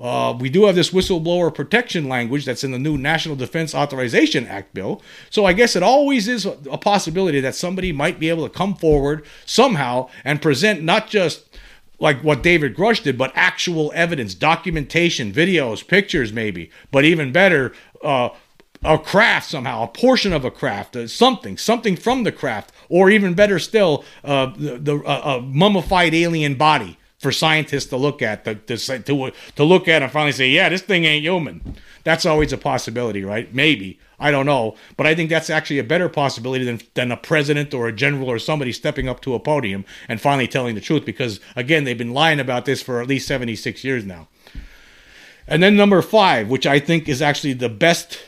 Uh, 0.00 0.36
we 0.38 0.50
do 0.50 0.64
have 0.64 0.74
this 0.74 0.90
whistleblower 0.90 1.54
protection 1.54 2.08
language 2.08 2.44
that's 2.44 2.64
in 2.64 2.72
the 2.72 2.78
new 2.78 2.98
National 2.98 3.36
Defense 3.36 3.74
Authorization 3.74 4.46
Act 4.46 4.74
bill. 4.74 5.00
So 5.30 5.44
I 5.44 5.52
guess 5.52 5.76
it 5.76 5.82
always 5.82 6.26
is 6.26 6.44
a 6.46 6.78
possibility 6.78 7.40
that 7.40 7.54
somebody 7.54 7.92
might 7.92 8.18
be 8.18 8.28
able 8.28 8.46
to 8.46 8.52
come 8.52 8.74
forward 8.74 9.24
somehow 9.46 10.08
and 10.24 10.42
present 10.42 10.82
not 10.82 11.08
just 11.08 11.44
like 12.00 12.22
what 12.24 12.42
David 12.42 12.74
Grusch 12.74 13.02
did, 13.02 13.16
but 13.16 13.32
actual 13.34 13.92
evidence, 13.94 14.34
documentation, 14.34 15.32
videos, 15.32 15.86
pictures, 15.86 16.32
maybe. 16.32 16.70
But 16.90 17.04
even 17.04 17.30
better, 17.30 17.72
uh, 18.02 18.30
a 18.84 18.98
craft 18.98 19.48
somehow, 19.48 19.84
a 19.84 19.88
portion 19.88 20.32
of 20.32 20.44
a 20.44 20.50
craft, 20.50 20.96
uh, 20.96 21.06
something, 21.06 21.56
something 21.56 21.96
from 21.96 22.24
the 22.24 22.32
craft, 22.32 22.72
or 22.88 23.10
even 23.10 23.34
better 23.34 23.58
still, 23.58 24.04
uh, 24.24 24.46
the, 24.56 24.78
the 24.78 24.96
uh, 24.98 25.38
a 25.38 25.42
mummified 25.42 26.14
alien 26.14 26.54
body 26.54 26.98
for 27.18 27.32
scientists 27.32 27.86
to 27.86 27.96
look 27.96 28.20
at, 28.20 28.44
to, 28.44 28.54
to, 28.54 28.76
to, 28.76 29.32
to 29.56 29.64
look 29.64 29.88
at 29.88 30.02
and 30.02 30.12
finally 30.12 30.32
say, 30.32 30.48
yeah, 30.48 30.68
this 30.68 30.82
thing 30.82 31.04
ain't 31.04 31.24
human. 31.24 31.76
That's 32.04 32.26
always 32.26 32.52
a 32.52 32.58
possibility, 32.58 33.24
right? 33.24 33.52
Maybe. 33.54 33.98
I 34.20 34.30
don't 34.30 34.46
know. 34.46 34.76
But 34.96 35.06
I 35.06 35.14
think 35.14 35.30
that's 35.30 35.48
actually 35.48 35.78
a 35.78 35.84
better 35.84 36.08
possibility 36.08 36.64
than, 36.64 36.80
than 36.92 37.10
a 37.10 37.16
president 37.16 37.72
or 37.72 37.88
a 37.88 37.92
general 37.92 38.30
or 38.30 38.38
somebody 38.38 38.72
stepping 38.72 39.08
up 39.08 39.20
to 39.22 39.34
a 39.34 39.40
podium 39.40 39.86
and 40.06 40.20
finally 40.20 40.46
telling 40.46 40.74
the 40.74 40.80
truth 40.82 41.06
because, 41.06 41.40
again, 41.56 41.84
they've 41.84 41.96
been 41.96 42.12
lying 42.12 42.40
about 42.40 42.66
this 42.66 42.82
for 42.82 43.00
at 43.00 43.08
least 43.08 43.26
76 43.26 43.82
years 43.82 44.04
now. 44.04 44.28
And 45.46 45.62
then 45.62 45.76
number 45.76 46.00
five, 46.02 46.48
which 46.48 46.66
I 46.66 46.78
think 46.78 47.08
is 47.08 47.22
actually 47.22 47.54
the 47.54 47.68
best 47.68 48.18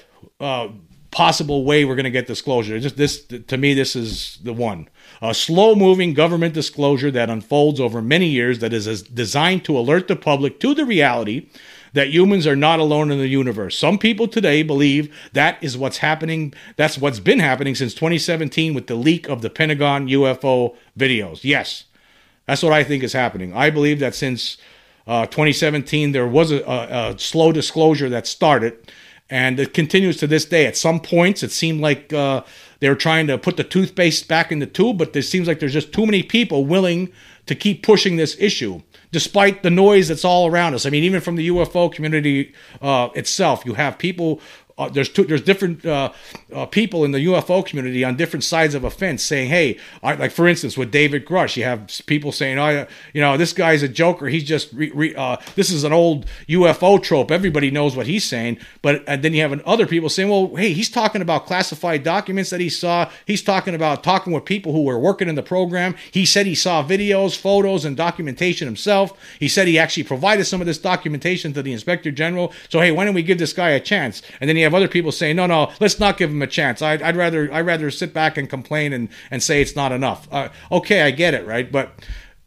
uh, 0.41 0.69
possible 1.17 1.65
way 1.65 1.83
we're 1.83 1.95
going 1.95 2.05
to 2.05 2.11
get 2.11 2.27
disclosure. 2.27 2.79
Just 2.79 2.99
this, 2.99 3.25
to 3.25 3.57
me, 3.57 3.73
this 3.73 3.97
is 3.97 4.39
the 4.43 4.53
one. 4.53 4.87
A 5.23 5.33
slow 5.33 5.75
moving 5.75 6.13
government 6.13 6.53
disclosure 6.53 7.11
that 7.11 7.31
unfolds 7.31 7.81
over 7.81 8.03
many 8.03 8.27
years 8.27 8.59
that 8.59 8.75
is 8.75 9.03
designed 9.05 9.65
to 9.65 9.79
alert 9.79 10.09
the 10.09 10.17
public 10.17 10.61
to 10.61 10.75
the 10.75 10.85
reality 10.85 11.49
that 11.95 12.09
humans 12.09 12.47
are 12.47 12.55
not 12.55 12.81
alone 12.81 13.11
in 13.11 13.17
the 13.17 13.29
universe. 13.29 13.79
Some 13.79 13.97
people 13.97 14.29
today 14.29 14.63
believe 14.63 15.17
that 15.33 15.57
is 15.63 15.79
what's 15.79 15.97
happening. 15.97 16.53
That's 16.77 16.99
what's 16.99 17.19
been 17.19 17.39
happening 17.39 17.75
since 17.75 17.95
2017 17.95 18.75
with 18.75 18.87
the 18.87 18.95
leak 18.95 19.27
of 19.27 19.41
the 19.41 19.49
Pentagon 19.49 20.09
UFO 20.09 20.77
videos. 20.99 21.45
Yes, 21.45 21.85
that's 22.45 22.63
what 22.63 22.75
I 22.75 22.85
think 22.85 23.03
is 23.03 23.15
happening. 23.15 23.55
I 23.55 23.71
believe 23.71 24.01
that 24.01 24.15
since 24.15 24.59
uh, 25.07 25.25
2017 25.25 26.13
there 26.13 26.29
was 26.29 26.53
a, 26.53 26.63
a, 26.65 27.15
a 27.15 27.19
slow 27.19 27.53
disclosure 27.53 28.11
that 28.11 28.27
started 28.27 28.77
and 29.29 29.59
it 29.59 29.75
continues 29.75 30.17
to 30.19 30.27
this 30.27 30.45
day. 30.45 30.67
At 30.67 30.77
some 30.77 31.01
points, 31.01 31.43
it 31.43 31.51
seemed 31.51 31.81
like 31.81 32.13
uh, 32.13 32.43
they 32.81 32.89
were 32.89 32.95
trying 32.95 33.27
to 33.27 33.39
put 33.39 33.57
the 33.57 33.65
toothpaste 33.65 34.29
back 34.29 34.53
in 34.53 34.61
the 34.61 34.67
tube, 34.67 34.99
but 34.99 35.17
it 35.17 35.23
seems 35.23 35.49
like 35.49 35.61
there's 35.61 35.73
just 35.73 35.93
too 35.93 36.07
many 36.07 36.23
people 36.23 36.65
willing 36.65 37.13
to 37.47 37.55
keep 37.55 37.83
pushing 37.83 38.17
this 38.17 38.37
issue, 38.39 38.83
despite 39.13 39.63
the 39.63 39.71
noise 39.71 40.09
that's 40.09 40.25
all 40.25 40.49
around 40.49 40.75
us. 40.75 40.85
I 40.85 40.91
mean, 40.91 41.05
even 41.05 41.21
from 41.21 41.37
the 41.37 41.49
UFO 41.49 41.93
community 41.93 42.53
uh, 42.83 43.09
itself, 43.15 43.65
you 43.65 43.75
have 43.75 43.99
people 43.99 44.41
uh, 44.79 44.91
there's 44.91 45.09
two, 45.09 45.25
there's 45.25 45.41
different 45.41 45.87
uh, 45.87 46.13
uh, 46.53 46.67
people 46.67 47.05
in 47.05 47.11
the 47.11 47.25
UFO 47.27 47.65
community 47.65 48.05
on 48.05 48.15
different 48.15 48.45
sides 48.45 48.75
of 48.75 48.85
a 48.85 48.91
fence 48.91 49.23
saying, 49.23 49.49
"Hey, 49.49 49.79
I, 50.03 50.15
like 50.15 50.33
for 50.33 50.47
instance 50.47 50.77
with 50.77 50.91
David 50.91 51.25
Grusch, 51.25 51.57
you 51.57 51.65
have 51.65 51.91
people 52.05 52.31
saying, 52.31 52.59
"Oh, 52.59 52.87
you 53.15 53.23
know, 53.23 53.39
this 53.39 53.55
guy's 53.55 53.83
a 53.83 53.89
joker. 53.89 54.27
He's 54.27 54.45
just 54.45 54.71
re, 54.75 54.91
re, 54.95 55.15
uh, 55.15 55.39
this 55.55 55.71
is 55.71 55.85
an 55.85 55.95
old 55.95 56.27
UFO 56.49 57.03
trope. 57.03 57.31
Everybody 57.31 57.71
knows 57.71 57.97
what 57.97 58.07
he's 58.07 58.25
saying." 58.25 58.59
But 58.83 59.03
and 59.07 59.23
then 59.23 59.33
you 59.33 59.41
have 59.41 59.59
other 59.63 59.87
people 59.87 60.11
saying, 60.11 60.29
"Well, 60.29 60.55
hey, 60.57 60.75
he's 60.75 60.91
talking 60.91 61.23
about 61.23 61.47
classified 61.47 62.03
documents 62.03 62.51
that 62.51 62.61
he 62.61 62.69
saw. 62.69 63.11
He's 63.25 63.43
talking 63.43 63.75
about 63.75 64.05
talking 64.05 64.35
with 64.35 64.45
people 64.45 64.73
who 64.73 64.83
were 64.83 64.99
working 64.99 65.29
in 65.29 65.37
the 65.37 65.43
program. 65.43 65.95
He 66.11 66.27
said 66.27 66.45
he 66.45 66.55
saw 66.55 66.85
videos, 66.85 67.35
photos, 67.35 67.87
and 67.87 67.97
documentation 67.97 68.67
himself. 68.67 69.19
He 69.41 69.49
said 69.49 69.69
he 69.69 69.79
actually 69.79 70.05
provided 70.05 70.45
some 70.45 70.61
of 70.61 70.67
this 70.67 70.79
documentation 70.79 71.55
to 71.55 71.63
the 71.63 71.73
inspector 71.73 72.11
general. 72.11 72.53
So 72.69 72.81
hey, 72.81 72.93
why 72.93 73.07
don't 73.07 73.15
we 73.15 73.23
give 73.23 73.39
this 73.39 73.55
guy 73.55 73.71
a 73.71 73.81
chance?" 73.81 74.21
And 74.39 74.51
then 74.51 74.57
you 74.59 74.66
have 74.67 74.75
other 74.75 74.89
people 74.89 75.13
saying, 75.13 75.37
no, 75.37 75.47
no, 75.47 75.73
let's 75.81 75.99
not 75.99 76.19
give 76.19 76.31
him 76.31 76.43
a 76.43 76.47
chance. 76.47 76.83
I'd, 76.83 77.03
I'd 77.03 77.17
rather 77.17 77.53
I'd 77.53 77.67
rather 77.67 77.91
sit 77.91 78.13
back 78.13 78.37
and 78.37 78.49
complain 78.49 78.93
and, 78.93 79.09
and 79.31 79.43
say 79.43 79.61
it's 79.61 79.77
not 79.77 79.93
enough. 79.93 80.29
Uh, 80.31 80.49
okay, 80.71 81.03
I 81.03 81.11
get 81.11 81.35
it, 81.35 81.47
right? 81.47 81.71
But 81.71 82.05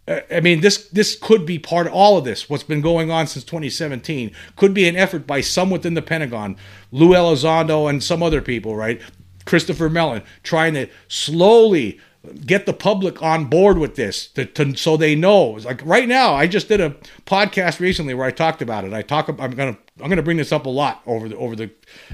uh, 0.07 0.21
I 0.31 0.39
mean, 0.39 0.61
this 0.61 0.87
this 0.89 1.15
could 1.15 1.45
be 1.45 1.59
part 1.59 1.87
of 1.87 1.93
all 1.93 2.17
of 2.17 2.25
this. 2.25 2.49
What's 2.49 2.63
been 2.63 2.81
going 2.81 3.11
on 3.11 3.27
since 3.27 3.45
2017 3.45 4.31
could 4.55 4.73
be 4.73 4.87
an 4.87 4.95
effort 4.95 5.27
by 5.27 5.41
some 5.41 5.69
within 5.69 5.93
the 5.93 6.01
Pentagon, 6.01 6.57
Lou 6.91 7.09
Elizondo 7.09 7.89
and 7.89 8.03
some 8.03 8.23
other 8.23 8.41
people, 8.41 8.75
right? 8.75 9.01
Christopher 9.45 9.89
Mellon, 9.89 10.23
trying 10.43 10.75
to 10.75 10.87
slowly 11.07 11.99
get 12.45 12.65
the 12.65 12.73
public 12.73 13.21
on 13.23 13.45
board 13.45 13.77
with 13.77 13.95
this 13.95 14.27
to, 14.27 14.45
to, 14.45 14.75
so 14.75 14.97
they 14.97 15.15
know. 15.15 15.51
Like 15.51 15.81
right 15.85 16.07
now 16.07 16.33
i 16.33 16.47
just 16.47 16.67
did 16.67 16.81
a 16.81 16.91
podcast 17.25 17.79
recently 17.79 18.13
where 18.13 18.25
i 18.25 18.31
talked 18.31 18.61
about 18.61 18.85
it. 18.85 18.93
I 18.93 19.01
talk 19.01 19.29
i'm 19.29 19.51
gonna 19.51 19.77
i'm 20.01 20.09
gonna 20.09 20.21
bring 20.23 20.37
this 20.37 20.51
up 20.51 20.65
a 20.65 20.69
lot 20.69 21.01
over 21.05 21.29
the 21.29 21.37
over 21.37 21.55
the 21.55 21.71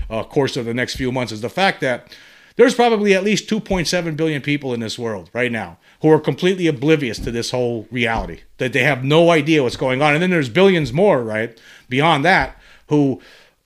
uh, 0.09 0.23
course 0.23 0.57
of 0.57 0.65
the 0.65 0.73
next 0.73 0.95
few 0.95 1.11
months 1.11 1.31
is 1.31 1.41
the 1.41 1.49
fact 1.49 1.81
that 1.81 2.15
there's 2.55 2.75
probably 2.75 3.13
at 3.13 3.23
least 3.23 3.49
2.7 3.49 4.15
billion 4.15 4.41
people 4.41 4.73
in 4.73 4.79
this 4.79 4.97
world 4.97 5.29
right 5.33 5.51
now 5.51 5.77
who 6.01 6.09
are 6.09 6.19
completely 6.19 6.67
oblivious 6.67 7.19
to 7.19 7.31
this 7.31 7.51
whole 7.51 7.87
reality 7.91 8.41
that 8.57 8.73
they 8.73 8.83
have 8.83 9.03
no 9.03 9.29
idea 9.29 9.63
what's 9.63 9.75
going 9.75 10.01
on. 10.01 10.13
And 10.13 10.21
then 10.21 10.29
there's 10.29 10.49
billions 10.49 10.93
more 10.93 11.23
right 11.23 11.59
beyond 11.89 12.23
that 12.25 12.57
who 12.87 13.21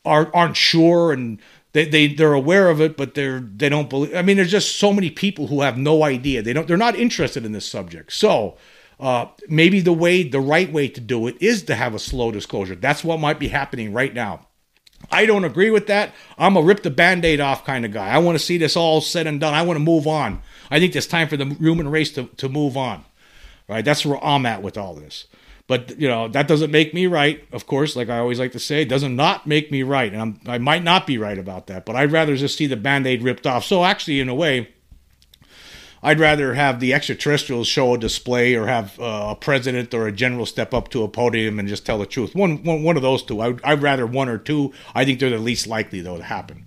are 0.06 0.32
aren't 0.34 0.58
sure 0.58 1.12
and 1.12 1.40
they, 1.74 1.86
they 1.86 2.08
they're 2.08 2.34
aware 2.34 2.70
of 2.70 2.82
it 2.82 2.98
but 2.98 3.14
they're 3.14 3.40
they 3.40 3.70
don't 3.70 3.90
believe 3.90 4.16
i 4.16 4.22
mean 4.22 4.38
there's 4.38 4.52
just 4.52 4.78
so 4.78 4.92
many 4.92 5.10
people 5.10 5.48
who 5.48 5.62
have 5.62 5.78
no 5.78 6.04
idea. 6.04 6.42
They 6.42 6.54
don't 6.54 6.68
they're 6.68 6.78
not 6.78 6.96
interested 6.96 7.46
in 7.46 7.52
this 7.52 7.68
subject. 7.68 8.14
So 8.14 8.58
uh, 9.00 9.28
maybe 9.48 9.80
the 9.80 9.94
way 9.94 10.24
the 10.24 10.42
right 10.42 10.72
way 10.72 10.88
to 10.90 11.00
do 11.00 11.28
it 11.28 11.42
is 11.42 11.64
to 11.64 11.76
have 11.76 11.94
a 11.94 12.00
slow 12.00 12.32
disclosure. 12.32 12.76
That's 12.76 13.04
what 13.04 13.20
might 13.20 13.40
be 13.40 13.48
happening 13.48 13.94
right 13.94 14.14
now. 14.14 14.48
I 15.10 15.26
don't 15.26 15.46
agree 15.46 15.72
with 15.72 15.88
that. 15.88 16.14
I'm 16.38 16.58
a 16.58 16.62
rip 16.62 16.84
the 16.84 16.90
band-aid 16.90 17.40
off 17.40 17.64
kind 17.64 17.86
of 17.86 17.94
guy. 17.94 18.10
I 18.10 18.18
want 18.18 18.38
to 18.38 18.44
see 18.44 18.58
this 18.58 18.76
all 18.76 19.00
said 19.00 19.28
and 19.28 19.40
done. 19.40 19.54
I 19.54 19.62
want 19.62 19.78
to 19.78 19.84
move 19.84 20.06
on. 20.08 20.42
I 20.70 20.80
think 20.80 20.94
it's 20.94 21.08
time 21.08 21.30
for 21.30 21.38
the 21.38 21.46
human 21.46 21.88
race 21.88 22.12
to, 22.12 22.26
to 22.36 22.50
move 22.50 22.76
on 22.76 23.06
right? 23.70 23.86
That's 23.86 24.06
where 24.06 24.22
i'm 24.22 24.46
at 24.46 24.62
with 24.62 24.78
all 24.78 24.96
this 24.96 25.28
but 25.70 26.00
you 26.00 26.08
know 26.08 26.28
that 26.28 26.48
doesn't 26.48 26.72
make 26.72 26.96
me 26.96 27.06
right, 27.06 27.48
of 27.54 27.68
course. 27.68 27.96
Like 27.96 28.10
I 28.10 28.18
always 28.18 28.40
like 28.40 28.52
to 28.54 28.60
say, 28.60 28.82
it 28.82 28.90
doesn't 28.90 29.16
not 29.16 29.46
make 29.46 29.72
me 29.72 29.84
right, 29.84 30.12
and 30.12 30.22
I'm, 30.22 30.42
I 30.48 30.58
might 30.58 30.84
not 30.84 31.06
be 31.06 31.20
right 31.20 31.38
about 31.38 31.68
that. 31.68 31.86
But 31.86 31.96
I'd 31.96 32.12
rather 32.12 32.36
just 32.36 32.58
see 32.58 32.66
the 32.66 32.76
band-aid 32.76 33.22
ripped 33.22 33.46
off. 33.46 33.64
So 33.64 33.86
actually, 33.86 34.20
in 34.20 34.30
a 34.30 34.36
way, 34.36 34.70
I'd 36.02 36.20
rather 36.20 36.56
have 36.56 36.80
the 36.80 36.92
extraterrestrials 36.94 37.68
show 37.68 37.94
a 37.94 38.00
display 38.00 38.56
or 38.56 38.66
have 38.66 39.00
uh, 39.00 39.28
a 39.30 39.36
president 39.36 39.94
or 39.94 40.08
a 40.08 40.12
general 40.12 40.48
step 40.48 40.74
up 40.74 40.90
to 40.90 41.04
a 41.04 41.08
podium 41.08 41.60
and 41.60 41.70
just 41.70 41.86
tell 41.86 42.00
the 42.00 42.08
truth. 42.08 42.34
One, 42.34 42.64
one, 42.64 42.82
one 42.82 42.96
of 42.98 43.04
those 43.04 43.22
two. 43.22 43.40
I, 43.40 43.54
I'd 43.64 43.84
rather 43.84 44.08
one 44.08 44.28
or 44.28 44.40
two. 44.40 44.74
I 44.96 45.06
think 45.06 45.20
they're 45.20 45.30
the 45.30 45.38
least 45.38 45.68
likely, 45.68 46.02
though, 46.02 46.18
to 46.18 46.24
happen. 46.24 46.66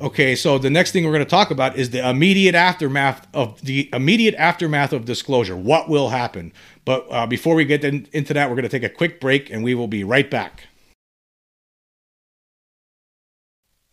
Okay, 0.00 0.34
so 0.34 0.56
the 0.56 0.70
next 0.70 0.92
thing 0.92 1.04
we're 1.04 1.12
going 1.12 1.24
to 1.24 1.28
talk 1.28 1.50
about 1.50 1.76
is 1.76 1.90
the 1.90 2.08
immediate 2.08 2.54
aftermath 2.54 3.26
of 3.34 3.60
the 3.60 3.90
immediate 3.92 4.34
aftermath 4.36 4.94
of 4.94 5.04
disclosure. 5.04 5.54
What 5.54 5.90
will 5.90 6.08
happen? 6.08 6.54
But 6.84 7.06
uh, 7.10 7.26
before 7.26 7.54
we 7.54 7.64
get 7.64 7.84
in, 7.84 8.08
into 8.12 8.34
that, 8.34 8.48
we're 8.48 8.56
going 8.56 8.68
to 8.68 8.80
take 8.80 8.82
a 8.82 8.94
quick 8.94 9.20
break, 9.20 9.50
and 9.50 9.62
we 9.62 9.74
will 9.74 9.88
be 9.88 10.04
right 10.04 10.30
back. 10.30 10.68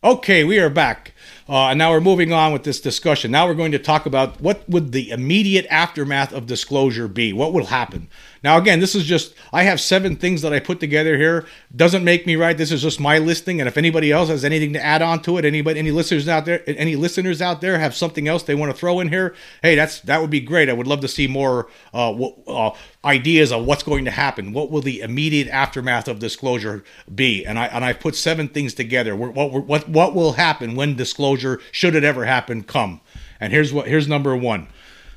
Okay, 0.02 0.44
we 0.44 0.60
are 0.60 0.70
back. 0.70 1.12
Uh, 1.48 1.68
and 1.68 1.78
now 1.78 1.90
we're 1.90 2.00
moving 2.00 2.32
on 2.32 2.52
with 2.52 2.62
this 2.62 2.80
discussion. 2.80 3.32
Now 3.32 3.48
we're 3.48 3.54
going 3.54 3.72
to 3.72 3.80
talk 3.80 4.06
about 4.06 4.40
what 4.40 4.68
would 4.68 4.92
the 4.92 5.10
immediate 5.10 5.66
aftermath 5.70 6.32
of 6.32 6.46
disclosure 6.46 7.08
be? 7.08 7.32
What 7.32 7.52
will 7.52 7.66
happen? 7.66 8.08
Now, 8.42 8.58
again, 8.58 8.80
this 8.80 8.94
is 8.94 9.04
just, 9.04 9.34
I 9.52 9.64
have 9.64 9.80
seven 9.80 10.16
things 10.16 10.42
that 10.42 10.52
I 10.52 10.60
put 10.60 10.80
together 10.80 11.16
here. 11.16 11.46
Doesn't 11.74 12.04
make 12.04 12.26
me 12.26 12.36
right. 12.36 12.56
This 12.56 12.70
is 12.70 12.82
just 12.82 13.00
my 13.00 13.18
listing. 13.18 13.60
And 13.60 13.66
if 13.66 13.76
anybody 13.76 14.12
else 14.12 14.28
has 14.28 14.44
anything 14.44 14.72
to 14.74 14.84
add 14.84 15.02
on 15.02 15.22
to 15.22 15.38
it, 15.38 15.44
anybody, 15.44 15.78
any 15.78 15.90
listeners 15.90 16.28
out 16.28 16.44
there, 16.44 16.62
any 16.66 16.96
listeners 16.96 17.42
out 17.42 17.60
there 17.60 17.78
have 17.78 17.94
something 17.94 18.28
else 18.28 18.44
they 18.44 18.54
want 18.54 18.70
to 18.72 18.78
throw 18.78 19.00
in 19.00 19.08
here, 19.08 19.34
hey, 19.62 19.74
that's, 19.74 20.00
that 20.02 20.20
would 20.20 20.30
be 20.30 20.40
great. 20.40 20.68
I 20.68 20.72
would 20.72 20.86
love 20.86 21.00
to 21.00 21.08
see 21.08 21.26
more 21.26 21.68
uh, 21.92 22.12
uh, 22.12 22.74
ideas 23.04 23.52
of 23.52 23.64
what's 23.64 23.82
going 23.82 24.04
to 24.04 24.10
happen. 24.10 24.52
What 24.52 24.70
will 24.70 24.82
the 24.82 25.00
immediate 25.00 25.48
aftermath 25.48 26.08
of 26.08 26.18
disclosure 26.18 26.84
be? 27.12 27.44
And 27.44 27.58
I, 27.58 27.66
and 27.66 27.84
I 27.84 27.92
put 27.92 28.14
seven 28.14 28.48
things 28.48 28.74
together. 28.74 29.16
What, 29.16 29.34
what, 29.34 29.88
what 29.88 30.14
will 30.14 30.32
happen 30.32 30.76
when 30.76 30.94
disclosure, 30.94 31.60
should 31.72 31.94
it 31.94 32.04
ever 32.04 32.24
happen, 32.24 32.62
come? 32.62 33.00
And 33.40 33.52
here's 33.52 33.72
what, 33.72 33.88
here's 33.88 34.08
number 34.08 34.36
one. 34.36 34.68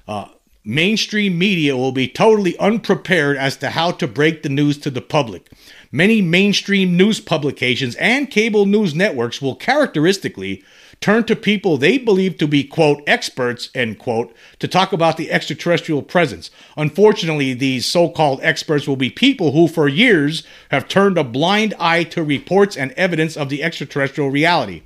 Uh, 0.08 0.28
mainstream 0.64 1.38
media 1.38 1.76
will 1.76 1.92
be 1.92 2.08
totally 2.08 2.58
unprepared 2.58 3.38
as 3.38 3.58
to 3.58 3.72
how 3.72 3.92
to 3.92 4.08
break 4.08 4.44
the 4.44 4.50
news 4.50 4.78
to 4.78 4.90
the 4.90 5.02
public. 5.02 5.52
Many 5.92 6.22
mainstream 6.22 6.96
news 6.96 7.20
publications 7.20 7.96
and 7.96 8.30
cable 8.30 8.66
news 8.66 8.94
networks 8.94 9.42
will 9.42 9.56
characteristically 9.56 10.64
turn 11.02 11.24
to 11.24 11.36
people 11.36 11.78
they 11.78 11.98
believe 11.98 12.38
to 12.38 12.48
be, 12.48 12.64
quote, 12.64 13.02
experts, 13.08 13.70
end 13.74 13.98
quote, 13.98 14.34
to 14.60 14.68
talk 14.68 14.94
about 14.94 15.18
the 15.18 15.32
extraterrestrial 15.32 16.04
presence. 16.04 16.52
Unfortunately, 16.78 17.54
these 17.54 17.88
so 17.88 18.08
called 18.08 18.40
experts 18.44 18.88
will 18.88 18.96
be 18.96 19.10
people 19.10 19.52
who, 19.52 19.68
for 19.68 19.88
years, 19.88 20.44
have 20.70 20.88
turned 20.88 21.18
a 21.18 21.24
blind 21.24 21.74
eye 21.80 22.04
to 22.04 22.24
reports 22.24 22.78
and 22.78 22.92
evidence 22.92 23.36
of 23.36 23.50
the 23.50 23.64
extraterrestrial 23.64 24.30
reality. 24.30 24.84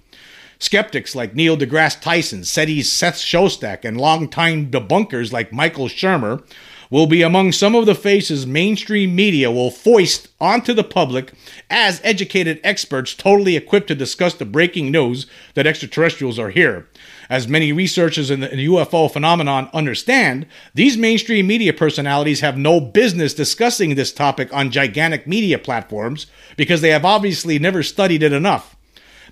Skeptics 0.66 1.14
like 1.14 1.36
Neil 1.36 1.56
deGrasse 1.56 2.02
Tyson, 2.02 2.44
SETI's 2.44 2.92
Seth 2.92 3.18
Shostak, 3.18 3.86
and 3.86 4.02
longtime 4.02 4.72
debunkers 4.72 5.32
like 5.32 5.54
Michael 5.54 5.88
Shermer 5.88 6.44
will 6.90 7.06
be 7.06 7.22
among 7.22 7.52
some 7.52 7.76
of 7.76 7.86
the 7.86 7.94
faces 7.94 8.48
mainstream 8.48 9.16
media 9.16 9.52
will 9.52 9.70
foist 9.70 10.28
onto 10.42 10.74
the 10.74 10.84
public 10.84 11.34
as 11.70 12.02
educated 12.04 12.60
experts 12.64 13.14
totally 13.14 13.56
equipped 13.56 13.88
to 13.90 13.94
discuss 13.94 14.34
the 14.34 14.44
breaking 14.44 14.90
news 14.90 15.28
that 15.54 15.68
extraterrestrials 15.68 16.40
are 16.40 16.50
here. 16.50 16.88
As 17.30 17.48
many 17.48 17.72
researchers 17.72 18.32
in 18.32 18.40
the 18.40 18.48
UFO 18.48 19.12
phenomenon 19.12 19.70
understand, 19.72 20.48
these 20.74 20.98
mainstream 20.98 21.46
media 21.46 21.74
personalities 21.74 22.40
have 22.40 22.58
no 22.58 22.82
business 22.82 23.36
discussing 23.36 23.94
this 23.94 24.12
topic 24.12 24.52
on 24.52 24.72
gigantic 24.72 25.28
media 25.28 25.60
platforms 25.60 26.26
because 26.58 26.82
they 26.82 26.90
have 26.90 27.06
obviously 27.06 27.60
never 27.60 27.84
studied 27.84 28.24
it 28.24 28.34
enough. 28.34 28.75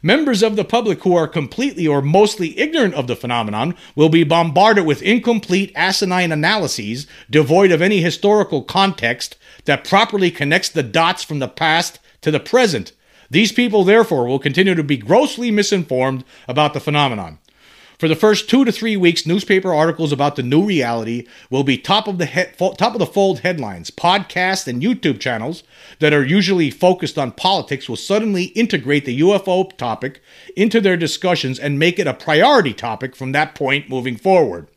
Members 0.05 0.43
of 0.43 0.57
the 0.57 0.65
public 0.65 1.01
who 1.03 1.15
are 1.15 1.29
completely 1.29 1.87
or 1.87 2.01
mostly 2.01 2.59
ignorant 2.59 2.93
of 2.93 3.07
the 3.07 3.15
phenomenon 3.15 3.73
will 3.95 4.09
be 4.09 4.25
bombarded 4.25 4.85
with 4.85 5.01
incomplete, 5.01 5.71
asinine 5.75 6.33
analyses 6.33 7.07
devoid 7.29 7.71
of 7.71 7.81
any 7.81 8.01
historical 8.01 8.63
context 8.63 9.37
that 9.63 9.87
properly 9.87 10.29
connects 10.29 10.67
the 10.67 10.83
dots 10.83 11.23
from 11.23 11.39
the 11.39 11.47
past 11.47 11.99
to 12.19 12.31
the 12.31 12.41
present. 12.41 12.91
These 13.29 13.53
people, 13.53 13.85
therefore, 13.85 14.27
will 14.27 14.39
continue 14.39 14.75
to 14.75 14.83
be 14.83 14.97
grossly 14.97 15.51
misinformed 15.51 16.25
about 16.49 16.73
the 16.73 16.81
phenomenon. 16.81 17.39
For 17.99 18.07
the 18.07 18.15
first 18.15 18.49
two 18.49 18.65
to 18.65 18.71
three 18.71 18.97
weeks, 18.97 19.25
newspaper 19.25 19.73
articles 19.73 20.11
about 20.11 20.35
the 20.35 20.43
new 20.43 20.65
reality 20.65 21.27
will 21.49 21.63
be 21.63 21.77
top 21.77 22.07
of 22.07 22.17
the 22.17 22.25
he- 22.25 22.45
top 22.57 22.93
of 22.93 22.99
the 22.99 23.05
fold 23.05 23.39
headlines. 23.39 23.91
Podcasts 23.91 24.67
and 24.67 24.81
YouTube 24.81 25.19
channels 25.19 25.63
that 25.99 26.13
are 26.13 26.25
usually 26.25 26.71
focused 26.71 27.17
on 27.17 27.31
politics 27.31 27.87
will 27.87 27.95
suddenly 27.95 28.45
integrate 28.45 29.05
the 29.05 29.19
UFO 29.21 29.75
topic 29.77 30.21
into 30.55 30.81
their 30.81 30.97
discussions 30.97 31.59
and 31.59 31.79
make 31.79 31.99
it 31.99 32.07
a 32.07 32.13
priority 32.13 32.73
topic 32.73 33.15
from 33.15 33.31
that 33.31 33.55
point 33.55 33.89
moving 33.89 34.17
forward. 34.17 34.67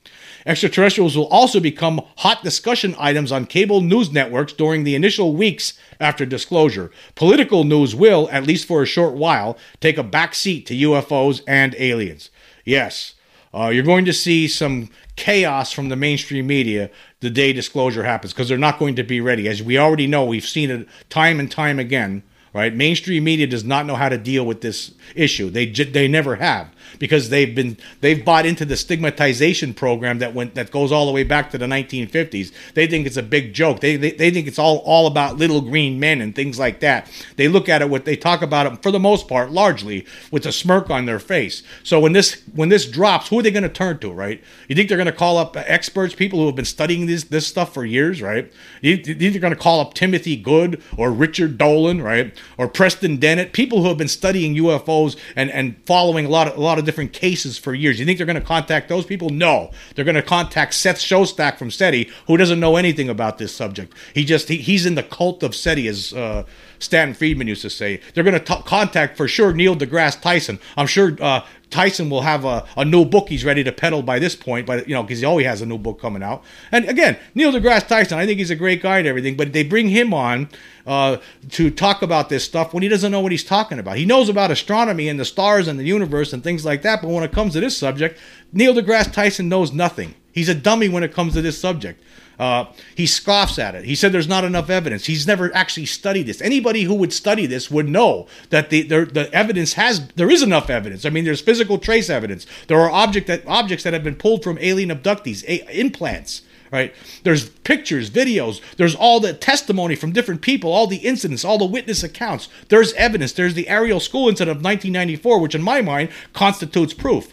Extraterrestrials 0.45 1.17
will 1.17 1.27
also 1.27 1.59
become 1.59 2.03
hot 2.19 2.45
discussion 2.45 2.95
items 2.99 3.33
on 3.33 3.47
cable 3.47 3.81
news 3.81 4.13
networks 4.13 4.53
during 4.53 4.85
the 4.85 4.95
initial 4.95 5.35
weeks 5.35 5.73
after 5.99 6.25
disclosure. 6.25 6.93
Political 7.17 7.65
news 7.65 7.97
will, 7.97 8.29
at 8.31 8.47
least 8.47 8.69
for 8.69 8.83
a 8.83 8.87
short 8.87 9.15
while, 9.15 9.59
take 9.81 9.99
a 9.99 10.05
back 10.05 10.35
seat 10.37 10.65
to 10.67 10.75
UFOs 10.75 11.43
and 11.49 11.75
aliens. 11.79 12.31
Yes, 12.67 13.15
uh, 13.55 13.69
you're 13.69 13.85
going 13.85 14.05
to 14.05 14.13
see 14.13 14.49
some 14.49 14.91
chaos 15.15 15.73
from 15.73 15.89
the 15.89 15.97
mainstream 15.97 16.47
media 16.47 16.91
the 17.21 17.31
day 17.31 17.55
disclosure 17.55 18.05
happens 18.05 18.35
because 18.35 18.49
they're 18.51 18.59
not 18.59 18.79
going 18.79 18.97
to 18.97 19.03
be 19.03 19.21
ready. 19.21 19.49
As 19.49 19.63
we 19.63 19.79
already 19.79 20.07
know, 20.07 20.27
we've 20.27 20.45
seen 20.45 20.71
it 20.71 20.87
time 21.09 21.41
and 21.41 21.51
time 21.51 21.79
again. 21.79 22.23
Right, 22.53 22.75
mainstream 22.75 23.25
media 23.25 23.47
does 23.47 23.65
not 23.65 23.85
know 23.85 23.97
how 23.97 24.09
to 24.09 24.17
deal 24.17 24.47
with 24.47 24.63
this 24.63 24.95
issue. 25.15 25.51
They 25.51 25.67
they 25.67 26.09
never 26.09 26.37
have 26.37 26.71
because 26.99 27.31
they've 27.31 27.55
been 27.55 27.77
they've 28.01 28.25
bought 28.25 28.47
into 28.47 28.65
the 28.65 28.77
stigmatization 28.77 29.75
program 29.75 30.19
that 30.19 30.35
went 30.35 30.55
that 30.55 30.71
goes 30.71 30.93
all 30.93 31.07
the 31.07 31.13
way 31.13 31.25
back 31.25 31.51
to 31.51 31.59
the 31.59 31.67
1950s. 31.67 32.53
They 32.75 32.87
think 32.87 33.07
it's 33.07 33.17
a 33.17 33.23
big 33.23 33.55
joke. 33.55 33.81
They 33.81 33.97
they, 33.97 34.13
they 34.13 34.31
think 34.31 34.47
it's 34.47 34.59
all 34.59 34.79
all 34.79 35.07
about 35.07 35.37
little 35.37 35.61
green 35.61 35.99
men 36.01 36.21
and 36.21 36.35
things 36.35 36.59
like 36.59 36.81
that. 36.81 37.11
They 37.37 37.49
look 37.49 37.69
at 37.69 37.83
it 37.83 37.91
what 37.91 38.05
they 38.05 38.17
talk 38.17 38.43
about 38.43 38.73
it 38.73 38.83
for 38.83 38.91
the 38.91 39.01
most 39.01 39.29
part 39.29 39.51
largely 39.51 40.07
with 40.31 40.47
a 40.47 40.53
smirk 40.53 40.91
on 40.91 41.07
their 41.07 41.19
face. 41.19 41.63
So 41.83 42.01
when 42.01 42.13
this 42.13 42.43
when 42.55 42.69
this 42.69 42.87
drops, 42.87 43.29
who 43.29 43.39
are 43.39 43.43
they 43.43 43.51
going 43.51 43.63
to 43.63 43.69
turn 43.69 43.99
to, 43.99 44.13
right? 44.13 44.43
You 44.69 44.75
think 44.75 44.89
they're 44.89 44.99
going 44.99 45.07
to 45.07 45.13
call 45.13 45.39
up 45.39 45.57
experts, 45.57 46.15
people 46.15 46.39
who 46.39 46.47
have 46.47 46.57
been 46.57 46.65
studying 46.65 47.07
this 47.07 47.25
this 47.25 47.47
stuff 47.47 47.75
for 47.75 47.85
years, 47.85 48.23
right? 48.23 48.53
You, 48.81 48.93
you 48.93 49.15
think 49.15 49.33
they're 49.33 49.41
going 49.41 49.55
to 49.55 49.59
call 49.59 49.81
up 49.81 49.95
Timothy 49.95 50.37
Good 50.37 50.83
or 50.97 51.11
Richard 51.11 51.59
Dolan, 51.59 52.03
right? 52.03 52.33
Or 52.59 52.69
Preston 52.69 53.17
Dennett, 53.19 53.53
people 53.53 53.83
who 53.83 53.89
have 53.89 53.99
been 53.99 54.09
studying 54.09 54.55
UFOs 54.57 55.17
and 55.35 55.51
and 55.51 55.77
following 55.87 56.27
a 56.27 56.29
lot 56.29 56.49
of 56.49 56.57
a 56.57 56.61
lot 56.61 56.76
of 56.79 56.85
different 56.85 57.13
cases 57.13 57.59
for 57.59 57.75
years. 57.75 57.99
You 57.99 58.07
think 58.07 58.19
they're 58.19 58.27
going 58.27 58.41
to 58.41 58.41
contact 58.41 58.89
those 58.89 59.07
people? 59.07 59.31
No. 59.31 59.71
They're 59.95 60.05
going 60.05 60.17
to 60.17 60.23
contact 60.23 60.75
Seth 60.75 60.99
Shostak 60.99 61.59
from 61.59 61.71
SETI, 61.71 62.11
who 62.27 62.37
doesn't 62.37 62.61
know 62.61 62.77
anything 62.77 63.09
about 63.09 63.39
this 63.39 63.55
subject. 63.55 63.95
He 64.15 64.25
just 64.25 64.49
he, 64.49 64.59
he's 64.59 64.87
in 64.87 64.95
the 64.95 65.03
cult 65.03 65.43
of 65.43 65.55
SETI, 65.55 65.89
as 65.89 66.13
uh, 66.13 66.45
Stanton 66.79 67.15
Friedman 67.15 67.47
used 67.47 67.63
to 67.63 67.71
say. 67.71 68.01
They're 68.15 68.25
going 68.25 68.39
to 68.39 68.63
contact 68.63 69.17
for 69.17 69.29
sure 69.29 69.53
Neil 69.53 69.77
deGrasse 69.77 70.21
Tyson. 70.21 70.59
I'm 70.77 70.87
sure 70.87 71.17
uh, 71.21 71.43
Tyson 71.71 72.09
will 72.11 72.23
have 72.23 72.45
a, 72.45 72.65
a 72.77 72.85
new 72.85 73.05
book 73.05 73.29
he's 73.29 73.45
ready 73.45 73.65
to 73.65 73.73
peddle 73.73 74.03
by 74.03 74.19
this 74.19 74.37
point, 74.37 74.67
but 74.67 74.89
you 74.89 74.95
know, 74.95 75.03
because 75.03 75.19
he 75.19 75.25
always 75.25 75.47
has 75.47 75.63
a 75.63 75.67
new 75.67 75.79
book 75.79 76.01
coming 76.01 76.23
out. 76.23 76.45
And 76.71 76.89
again, 76.89 77.19
Neil 77.35 77.53
deGrasse 77.53 77.89
Tyson, 77.89 78.19
I 78.19 78.27
think 78.27 78.39
he's 78.39 78.51
a 78.51 78.57
great 78.57 78.83
guy 78.83 78.99
and 78.99 79.09
everything, 79.09 79.37
but 79.37 79.53
they 79.53 79.65
bring 79.65 79.89
him 79.89 80.15
on 80.15 80.49
uh, 80.87 81.19
to 81.51 81.71
talk 81.71 82.03
about 82.03 82.29
this 82.29 82.45
stuff 82.45 82.73
when 82.73 82.83
he 82.83 82.89
doesn't 82.89 83.11
know 83.11 83.21
what 83.21 83.33
he's 83.33 83.45
talking 83.45 83.79
about. 83.79 83.97
He 83.97 84.07
knows 84.07 84.29
about 84.29 84.51
astronomy 84.51 85.09
and 85.09 85.19
the 85.19 85.25
stars 85.25 85.67
and 85.67 85.79
the 85.79 85.85
universe 85.85 86.33
and 86.33 86.43
things 86.43 86.65
like 86.65 86.83
that, 86.83 87.03
but 87.03 87.11
when 87.11 87.25
it 87.25 87.33
comes 87.33 87.55
to 87.55 87.61
this 87.61 87.77
subject, 87.77 88.19
Neil 88.53 88.75
deGrasse 88.75 89.13
Tyson 89.13 89.49
knows 89.49 89.73
nothing. 89.73 90.15
He's 90.37 90.51
a 90.51 90.55
dummy 90.55 90.91
when 90.91 91.03
it 91.03 91.15
comes 91.15 91.33
to 91.33 91.41
this 91.41 91.59
subject. 91.59 92.05
Uh, 92.39 92.67
he 92.95 93.07
scoffs 93.07 93.59
at 93.59 93.75
it. 93.75 93.87
He 93.87 93.95
said 93.95 94.13
there's 94.13 94.29
not 94.29 94.45
enough 94.45 94.69
evidence. 94.69 95.07
He's 95.07 95.27
never 95.27 95.53
actually 95.57 95.87
studied 95.87 96.25
this. 96.25 96.43
Anybody 96.43 96.83
who 96.83 96.95
would 96.95 97.15
study 97.15 97.47
this 97.47 97.71
would 97.71 97.89
know 97.89 98.27
that 98.51 98.69
the, 98.69 98.83
the, 98.83 99.07
the 99.07 99.33
evidence 99.33 99.73
has 99.73 100.09
there 100.09 100.31
is 100.31 100.43
enough 100.43 100.69
evidence. 100.69 101.07
I 101.07 101.09
mean, 101.09 101.25
there's 101.25 101.41
physical 101.41 101.79
trace 101.79 102.11
evidence. 102.11 102.47
There 102.67 102.79
are 102.79 102.91
object 102.91 103.29
that 103.29 103.47
objects 103.47 103.83
that 103.85 103.95
have 103.95 104.05
been 104.05 104.15
pulled 104.15 104.45
from 104.45 104.59
alien 104.61 104.91
abductees, 104.91 105.43
a, 105.45 105.81
implants. 105.81 106.43
Right? 106.71 106.95
There's 107.23 107.49
pictures, 107.49 108.11
videos. 108.11 108.61
There's 108.77 108.95
all 108.95 109.21
the 109.21 109.33
testimony 109.33 109.97
from 109.97 110.13
different 110.13 110.43
people, 110.43 110.71
all 110.71 110.87
the 110.87 110.97
incidents, 110.97 111.47
all 111.47 111.57
the 111.57 111.65
witness 111.65 112.03
accounts. 112.03 112.51
There's 112.69 112.93
evidence. 112.95 113.33
There's 113.33 113.55
the 113.55 113.69
Ariel 113.69 114.01
School 114.01 114.29
incident 114.29 114.59
of 114.59 114.63
1994, 114.63 115.41
which 115.41 115.55
in 115.55 115.63
my 115.63 115.81
mind 115.81 116.11
constitutes 116.35 116.93
proof. 116.93 117.33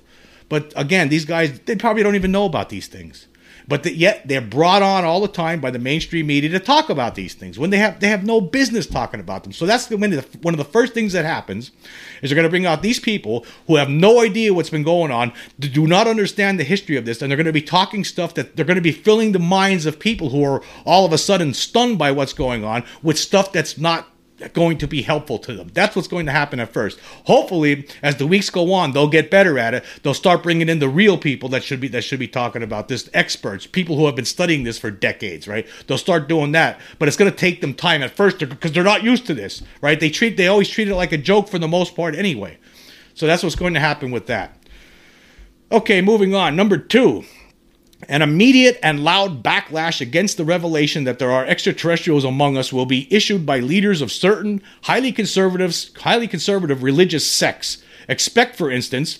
But 0.53 0.71
again, 0.75 1.09
these 1.09 1.25
guys, 1.25 1.59
they 1.61 1.75
probably 1.75 2.03
don't 2.03 2.13
even 2.13 2.31
know 2.31 2.45
about 2.45 2.69
these 2.69 2.85
things 2.85 3.27
but 3.67 3.83
the, 3.83 3.93
yet 3.93 4.27
they're 4.27 4.41
brought 4.41 4.81
on 4.81 5.05
all 5.05 5.21
the 5.21 5.27
time 5.27 5.59
by 5.59 5.71
the 5.71 5.79
mainstream 5.79 6.27
media 6.27 6.49
to 6.49 6.59
talk 6.59 6.89
about 6.89 7.15
these 7.15 7.33
things 7.33 7.57
when 7.57 7.69
they 7.69 7.77
have 7.77 7.99
they 7.99 8.07
have 8.07 8.25
no 8.25 8.41
business 8.41 8.85
talking 8.85 9.19
about 9.19 9.43
them. 9.43 9.53
So 9.53 9.65
that's 9.65 9.87
the, 9.87 9.97
one 9.97 10.53
of 10.53 10.57
the 10.57 10.63
first 10.65 10.93
things 10.93 11.13
that 11.13 11.25
happens 11.25 11.71
is 12.21 12.29
they're 12.29 12.35
going 12.35 12.43
to 12.43 12.49
bring 12.49 12.65
out 12.65 12.81
these 12.81 12.99
people 12.99 13.45
who 13.67 13.75
have 13.77 13.89
no 13.89 14.21
idea 14.21 14.53
what's 14.53 14.69
been 14.69 14.83
going 14.83 15.11
on, 15.11 15.33
do 15.59 15.87
not 15.87 16.07
understand 16.07 16.59
the 16.59 16.63
history 16.63 16.97
of 16.97 17.05
this, 17.05 17.21
and 17.21 17.31
they're 17.31 17.37
going 17.37 17.45
to 17.45 17.53
be 17.53 17.61
talking 17.61 18.03
stuff 18.03 18.33
that 18.33 18.55
they're 18.55 18.65
going 18.65 18.75
to 18.75 18.81
be 18.81 18.91
filling 18.91 19.31
the 19.31 19.39
minds 19.39 19.85
of 19.85 19.99
people 19.99 20.29
who 20.29 20.43
are 20.43 20.61
all 20.85 21.05
of 21.05 21.13
a 21.13 21.17
sudden 21.17 21.53
stunned 21.53 21.97
by 21.97 22.11
what's 22.11 22.33
going 22.33 22.63
on 22.63 22.83
with 23.01 23.17
stuff 23.17 23.51
that's 23.51 23.77
not 23.77 24.07
going 24.51 24.77
to 24.79 24.87
be 24.87 25.01
helpful 25.01 25.39
to 25.39 25.53
them. 25.53 25.69
That's 25.73 25.95
what's 25.95 26.07
going 26.07 26.25
to 26.25 26.31
happen 26.31 26.59
at 26.59 26.73
first. 26.73 26.99
Hopefully, 27.25 27.87
as 28.01 28.17
the 28.17 28.27
weeks 28.27 28.49
go 28.49 28.73
on, 28.73 28.91
they'll 28.91 29.07
get 29.07 29.31
better 29.31 29.57
at 29.57 29.73
it. 29.73 29.85
They'll 30.03 30.13
start 30.13 30.43
bringing 30.43 30.67
in 30.67 30.79
the 30.79 30.89
real 30.89 31.17
people 31.17 31.47
that 31.49 31.63
should 31.63 31.79
be 31.79 31.87
that 31.89 32.03
should 32.03 32.19
be 32.19 32.27
talking 32.27 32.63
about 32.63 32.87
this, 32.89 33.09
experts, 33.13 33.65
people 33.65 33.95
who 33.95 34.05
have 34.05 34.15
been 34.15 34.25
studying 34.25 34.63
this 34.63 34.77
for 34.77 34.91
decades, 34.91 35.47
right? 35.47 35.65
They'll 35.87 35.97
start 35.97 36.27
doing 36.27 36.51
that, 36.51 36.79
but 36.99 37.07
it's 37.07 37.17
going 37.17 37.31
to 37.31 37.37
take 37.37 37.61
them 37.61 37.73
time 37.73 38.03
at 38.03 38.11
first 38.11 38.39
because 38.39 38.71
they're 38.71 38.83
not 38.83 39.03
used 39.03 39.25
to 39.27 39.33
this, 39.33 39.63
right? 39.81 39.99
They 39.99 40.09
treat 40.09 40.35
they 40.35 40.47
always 40.47 40.69
treat 40.69 40.87
it 40.87 40.95
like 40.95 41.11
a 41.11 41.17
joke 41.17 41.47
for 41.47 41.59
the 41.59 41.67
most 41.67 41.95
part 41.95 42.15
anyway. 42.15 42.57
So 43.13 43.27
that's 43.27 43.43
what's 43.43 43.55
going 43.55 43.75
to 43.75 43.79
happen 43.79 44.11
with 44.11 44.27
that. 44.27 44.57
Okay, 45.71 46.01
moving 46.01 46.35
on. 46.35 46.55
Number 46.55 46.77
2, 46.77 47.23
an 48.07 48.21
immediate 48.21 48.79
and 48.81 49.03
loud 49.03 49.43
backlash 49.43 50.01
against 50.01 50.37
the 50.37 50.45
revelation 50.45 51.03
that 51.03 51.19
there 51.19 51.31
are 51.31 51.45
extraterrestrials 51.45 52.23
among 52.23 52.57
us 52.57 52.73
will 52.73 52.85
be 52.85 53.13
issued 53.13 53.45
by 53.45 53.59
leaders 53.59 54.01
of 54.01 54.11
certain 54.11 54.61
highly 54.83 55.11
conservative, 55.11 55.75
highly 56.01 56.27
conservative 56.27 56.83
religious 56.83 57.25
sects. 57.25 57.83
Expect, 58.07 58.55
for 58.55 58.69
instance, 58.71 59.19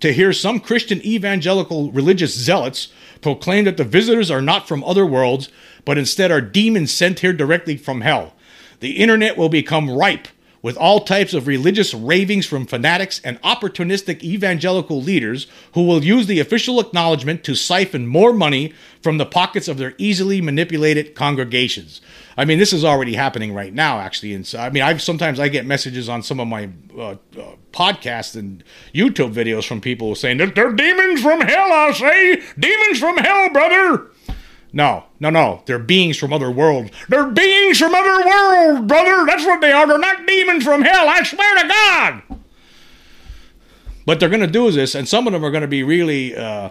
to 0.00 0.12
hear 0.12 0.32
some 0.32 0.60
Christian 0.60 1.04
evangelical 1.04 1.90
religious 1.92 2.34
zealots 2.34 2.88
proclaim 3.20 3.64
that 3.64 3.76
the 3.76 3.84
visitors 3.84 4.30
are 4.30 4.42
not 4.42 4.68
from 4.68 4.84
other 4.84 5.04
worlds, 5.04 5.48
but 5.84 5.98
instead 5.98 6.30
are 6.30 6.40
demons 6.40 6.92
sent 6.92 7.20
here 7.20 7.32
directly 7.32 7.76
from 7.76 8.02
hell. 8.02 8.34
The 8.80 8.92
internet 8.92 9.36
will 9.36 9.48
become 9.48 9.90
ripe 9.90 10.28
with 10.62 10.76
all 10.76 11.00
types 11.00 11.34
of 11.34 11.46
religious 11.46 11.94
ravings 11.94 12.46
from 12.46 12.66
fanatics 12.66 13.20
and 13.24 13.40
opportunistic 13.42 14.22
evangelical 14.22 15.00
leaders 15.00 15.46
who 15.74 15.86
will 15.86 16.04
use 16.04 16.26
the 16.26 16.40
official 16.40 16.80
acknowledgement 16.80 17.44
to 17.44 17.54
siphon 17.54 18.06
more 18.06 18.32
money 18.32 18.72
from 19.00 19.18
the 19.18 19.26
pockets 19.26 19.68
of 19.68 19.78
their 19.78 19.94
easily 19.98 20.40
manipulated 20.40 21.14
congregations. 21.14 22.00
I 22.36 22.44
mean, 22.44 22.58
this 22.58 22.72
is 22.72 22.84
already 22.84 23.14
happening 23.14 23.52
right 23.52 23.72
now, 23.72 23.98
actually. 23.98 24.34
And 24.34 24.48
I 24.56 24.70
mean, 24.70 24.82
I 24.82 24.96
sometimes 24.96 25.40
I 25.40 25.48
get 25.48 25.66
messages 25.66 26.08
on 26.08 26.22
some 26.22 26.40
of 26.40 26.46
my 26.46 26.68
uh, 26.96 27.10
uh, 27.10 27.16
podcasts 27.72 28.36
and 28.36 28.62
YouTube 28.94 29.32
videos 29.32 29.66
from 29.66 29.80
people 29.80 30.14
saying 30.14 30.38
that 30.38 30.54
they're 30.54 30.72
demons 30.72 31.20
from 31.22 31.40
hell. 31.40 31.72
I 31.72 31.92
say, 31.92 32.42
demons 32.58 32.98
from 32.98 33.16
hell, 33.16 33.50
brother. 33.50 34.10
No, 34.72 35.04
no, 35.18 35.30
no. 35.30 35.62
They're 35.66 35.78
beings 35.78 36.18
from 36.18 36.32
other 36.32 36.50
worlds. 36.50 36.90
They're 37.08 37.30
beings 37.30 37.78
from 37.78 37.94
other 37.94 38.26
worlds, 38.26 38.86
brother. 38.86 39.24
That's 39.26 39.46
what 39.46 39.60
they 39.60 39.72
are. 39.72 39.86
They're 39.86 39.98
not 39.98 40.26
demons 40.26 40.64
from 40.64 40.82
hell. 40.82 41.08
I 41.08 41.22
swear 41.22 41.62
to 41.62 41.68
God. 41.68 42.22
But 44.04 44.20
they're 44.20 44.28
going 44.28 44.40
to 44.40 44.46
do 44.46 44.70
this, 44.70 44.94
and 44.94 45.06
some 45.06 45.26
of 45.26 45.32
them 45.32 45.44
are 45.44 45.50
going 45.50 45.62
to 45.62 45.68
be 45.68 45.82
really 45.82 46.34
uh, 46.34 46.70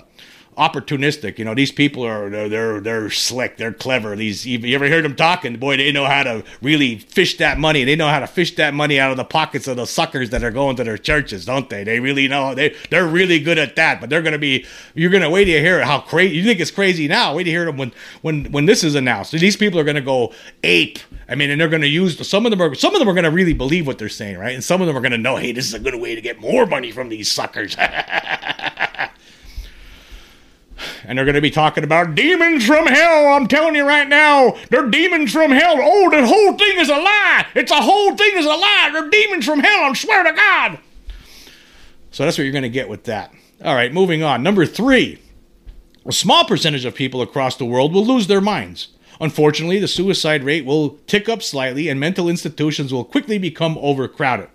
opportunistic. 0.58 1.38
You 1.38 1.46
know, 1.46 1.54
these 1.54 1.72
people 1.72 2.04
are 2.04 2.30
they're 2.30 2.50
they're, 2.50 2.80
they're 2.82 3.10
slick, 3.10 3.58
they're 3.58 3.74
clever. 3.74 4.16
These 4.16 4.46
you 4.46 4.76
ever 4.76 4.90
heard 4.90 5.06
them 5.06 5.16
talking? 5.16 5.58
Boy, 5.58 5.78
they 5.78 5.92
know 5.92 6.06
how 6.06 6.24
to 6.24 6.44
really 6.62 6.98
fish 6.98 7.38
that 7.38 7.60
money. 7.60 7.84
They 7.84 7.96
know 7.96 8.08
how 8.08 8.20
to 8.20 8.28
fish 8.28 8.56
that 8.56 8.74
money 8.74 9.00
out 9.00 9.12
of 9.12 9.18
the 9.18 9.24
pockets 9.24 9.68
of 9.68 9.78
the 9.78 9.86
suckers 9.86 10.32
that 10.32 10.44
are 10.44 10.52
going 10.52 10.76
to 10.78 10.84
their 10.84 10.98
churches, 10.98 11.46
don't 11.46 11.70
they? 11.70 11.84
They 11.84 12.00
really 12.00 12.28
know. 12.28 12.56
They 12.56 12.76
they're 12.90 13.08
really 13.08 13.40
good 13.40 13.58
at 13.58 13.76
that. 13.76 14.02
But 14.02 14.10
they're 14.10 14.22
going 14.22 14.34
to 14.34 14.40
be. 14.40 14.66
You're 14.96 15.12
going 15.12 15.24
to 15.24 15.30
wait 15.30 15.46
to 15.46 15.60
hear 15.60 15.84
how 15.86 16.00
crazy. 16.00 16.36
You 16.36 16.44
think 16.44 16.60
it's 16.60 16.72
crazy 16.72 17.08
now? 17.08 17.36
Wait 17.36 17.44
to 17.44 17.52
hear 17.52 17.66
them 17.66 17.78
when 17.78 17.92
when 18.22 18.52
when 18.52 18.66
this 18.66 18.84
is 18.84 18.96
announced. 18.96 19.32
These 19.32 19.58
people 19.58 19.80
are 19.80 19.84
going 19.84 19.96
to 19.96 20.02
go 20.02 20.34
ape. 20.64 21.00
I 21.30 21.36
mean, 21.36 21.50
and 21.50 21.60
they're 21.60 21.68
going 21.68 21.82
to 21.82 21.88
use 21.88 22.28
some 22.28 22.46
of 22.46 22.52
them 22.52 22.62
are 22.62 22.74
some 22.74 22.96
of 22.96 23.00
them 23.00 23.10
are 23.10 23.14
going 23.14 23.26
to 23.26 23.32
really 23.32 23.54
believe 23.54 23.86
what 23.86 23.98
they're 23.98 24.10
saying, 24.10 24.38
right? 24.38 24.54
And 24.54 24.64
some 24.64 24.82
of 24.82 24.88
them 24.88 24.98
are 24.98 25.02
going 25.02 25.12
to 25.12 25.18
know, 25.18 25.36
hey, 25.36 25.52
this 25.52 25.66
is 25.66 25.74
a 25.74 25.80
good 25.80 25.96
way 25.96 26.16
to 26.16 26.22
get 26.22 26.40
more 26.40 26.66
money 26.66 26.92
from 26.92 27.10
these 27.10 27.32
suckers. 27.32 27.76
and 31.06 31.18
they're 31.18 31.26
going 31.26 31.36
to 31.36 31.42
be 31.42 31.52
talking 31.52 31.84
about 31.84 32.16
demons 32.16 32.66
from 32.66 32.88
hell. 32.88 33.28
I'm 33.34 33.48
telling 33.48 33.76
you 33.76 33.86
right 33.86 34.08
now, 34.08 34.56
they're 34.70 34.90
demons 34.90 35.32
from 35.32 35.52
hell. 35.52 35.78
Oh, 35.80 36.10
the 36.10 36.26
whole 36.26 36.54
thing 36.54 36.80
is 36.80 36.90
a 36.90 36.98
lie. 36.98 37.46
It's 37.56 37.72
a 37.72 37.82
whole 37.82 38.16
thing 38.16 38.32
is 38.36 38.46
a 38.46 38.50
lie. 38.50 38.90
They're 38.92 39.10
demons 39.10 39.46
from 39.46 39.60
hell. 39.60 39.84
I 39.84 39.94
swear 39.94 40.24
to 40.24 40.34
God. 40.34 40.80
So 42.12 42.24
that's 42.24 42.38
what 42.38 42.46
you're 42.46 42.54
going 42.54 42.64
to 42.64 42.70
get 42.70 42.90
with 42.90 43.04
that. 43.06 43.34
All 43.64 43.76
right, 43.76 43.94
moving 43.94 44.24
on. 44.24 44.44
Number 44.44 44.66
three, 44.66 45.20
a 46.06 46.12
small 46.12 46.46
percentage 46.46 46.86
of 46.86 46.96
people 46.96 47.22
across 47.22 47.58
the 47.58 47.66
world 47.66 47.94
will 47.94 48.06
lose 48.06 48.28
their 48.28 48.42
minds. 48.42 48.90
Unfortunately, 49.20 49.80
the 49.80 49.88
suicide 49.88 50.44
rate 50.44 50.66
will 50.66 51.00
tick 51.08 51.28
up 51.28 51.42
slightly 51.42 51.90
and 51.90 52.00
mental 52.00 52.30
institutions 52.30 52.94
will 52.94 53.04
quickly 53.04 53.38
become 53.38 53.78
overcrowded. 53.80 54.50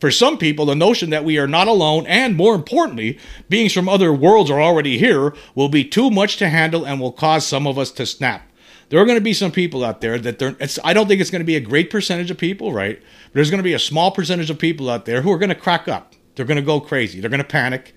For 0.00 0.10
some 0.10 0.38
people, 0.38 0.66
the 0.66 0.74
notion 0.74 1.10
that 1.10 1.24
we 1.24 1.38
are 1.38 1.46
not 1.46 1.68
alone 1.68 2.06
and, 2.06 2.36
more 2.36 2.54
importantly, 2.54 3.18
beings 3.48 3.72
from 3.72 3.88
other 3.88 4.12
worlds 4.12 4.50
are 4.50 4.60
already 4.60 4.98
here 4.98 5.34
will 5.54 5.68
be 5.68 5.84
too 5.84 6.10
much 6.10 6.36
to 6.38 6.48
handle 6.48 6.84
and 6.84 7.00
will 7.00 7.12
cause 7.12 7.46
some 7.46 7.66
of 7.66 7.78
us 7.78 7.90
to 7.92 8.06
snap. 8.06 8.50
There 8.90 9.00
are 9.00 9.06
going 9.06 9.18
to 9.18 9.24
be 9.24 9.32
some 9.32 9.50
people 9.50 9.84
out 9.84 10.00
there 10.00 10.18
that 10.18 10.38
they're, 10.38 10.56
I 10.84 10.92
don't 10.92 11.08
think 11.08 11.20
it's 11.20 11.30
going 11.30 11.40
to 11.40 11.46
be 11.46 11.56
a 11.56 11.60
great 11.60 11.90
percentage 11.90 12.30
of 12.30 12.38
people, 12.38 12.72
right? 12.72 13.00
But 13.00 13.34
there's 13.34 13.50
going 13.50 13.58
to 13.58 13.64
be 13.64 13.72
a 13.72 13.78
small 13.78 14.10
percentage 14.10 14.50
of 14.50 14.58
people 14.58 14.90
out 14.90 15.04
there 15.04 15.22
who 15.22 15.32
are 15.32 15.38
going 15.38 15.48
to 15.48 15.54
crack 15.54 15.88
up. 15.88 16.14
They're 16.34 16.44
going 16.44 16.56
to 16.56 16.62
go 16.62 16.80
crazy. 16.80 17.20
They're 17.20 17.30
going 17.30 17.38
to 17.38 17.44
panic. 17.48 17.94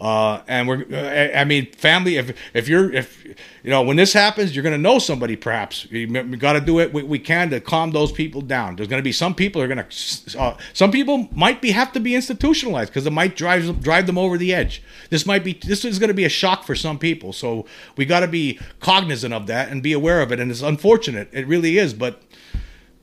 Uh, 0.00 0.42
and 0.48 0.66
we're, 0.66 0.86
uh, 0.90 1.38
I 1.38 1.44
mean, 1.44 1.70
family. 1.72 2.16
If 2.16 2.34
if 2.54 2.68
you're, 2.68 2.90
if 2.90 3.22
you 3.62 3.70
know, 3.70 3.82
when 3.82 3.96
this 3.98 4.14
happens, 4.14 4.56
you're 4.56 4.62
going 4.62 4.74
to 4.74 4.80
know 4.80 4.98
somebody. 4.98 5.36
Perhaps 5.36 5.86
you, 5.90 6.06
got 6.06 6.54
to 6.54 6.60
do 6.60 6.80
it. 6.80 6.94
We, 6.94 7.02
we, 7.02 7.18
can 7.18 7.50
to 7.50 7.60
calm 7.60 7.90
those 7.90 8.10
people 8.10 8.40
down. 8.40 8.76
There's 8.76 8.88
going 8.88 9.00
to 9.00 9.04
be 9.04 9.12
some 9.12 9.34
people 9.34 9.60
are 9.60 9.68
going 9.68 9.84
to, 9.86 10.40
uh, 10.40 10.56
some 10.72 10.90
people 10.90 11.28
might 11.32 11.60
be 11.60 11.72
have 11.72 11.92
to 11.92 12.00
be 12.00 12.14
institutionalized 12.14 12.90
because 12.90 13.06
it 13.06 13.12
might 13.12 13.36
drive 13.36 13.82
drive 13.82 14.06
them 14.06 14.16
over 14.16 14.38
the 14.38 14.54
edge. 14.54 14.82
This 15.10 15.26
might 15.26 15.44
be, 15.44 15.52
this 15.52 15.84
is 15.84 15.98
going 15.98 16.08
to 16.08 16.14
be 16.14 16.24
a 16.24 16.30
shock 16.30 16.64
for 16.64 16.74
some 16.74 16.98
people. 16.98 17.34
So 17.34 17.66
we 17.98 18.06
got 18.06 18.20
to 18.20 18.28
be 18.28 18.58
cognizant 18.80 19.34
of 19.34 19.46
that 19.48 19.68
and 19.68 19.82
be 19.82 19.92
aware 19.92 20.22
of 20.22 20.32
it. 20.32 20.40
And 20.40 20.50
it's 20.50 20.62
unfortunate. 20.62 21.28
It 21.32 21.46
really 21.46 21.76
is, 21.76 21.92
but 21.92 22.22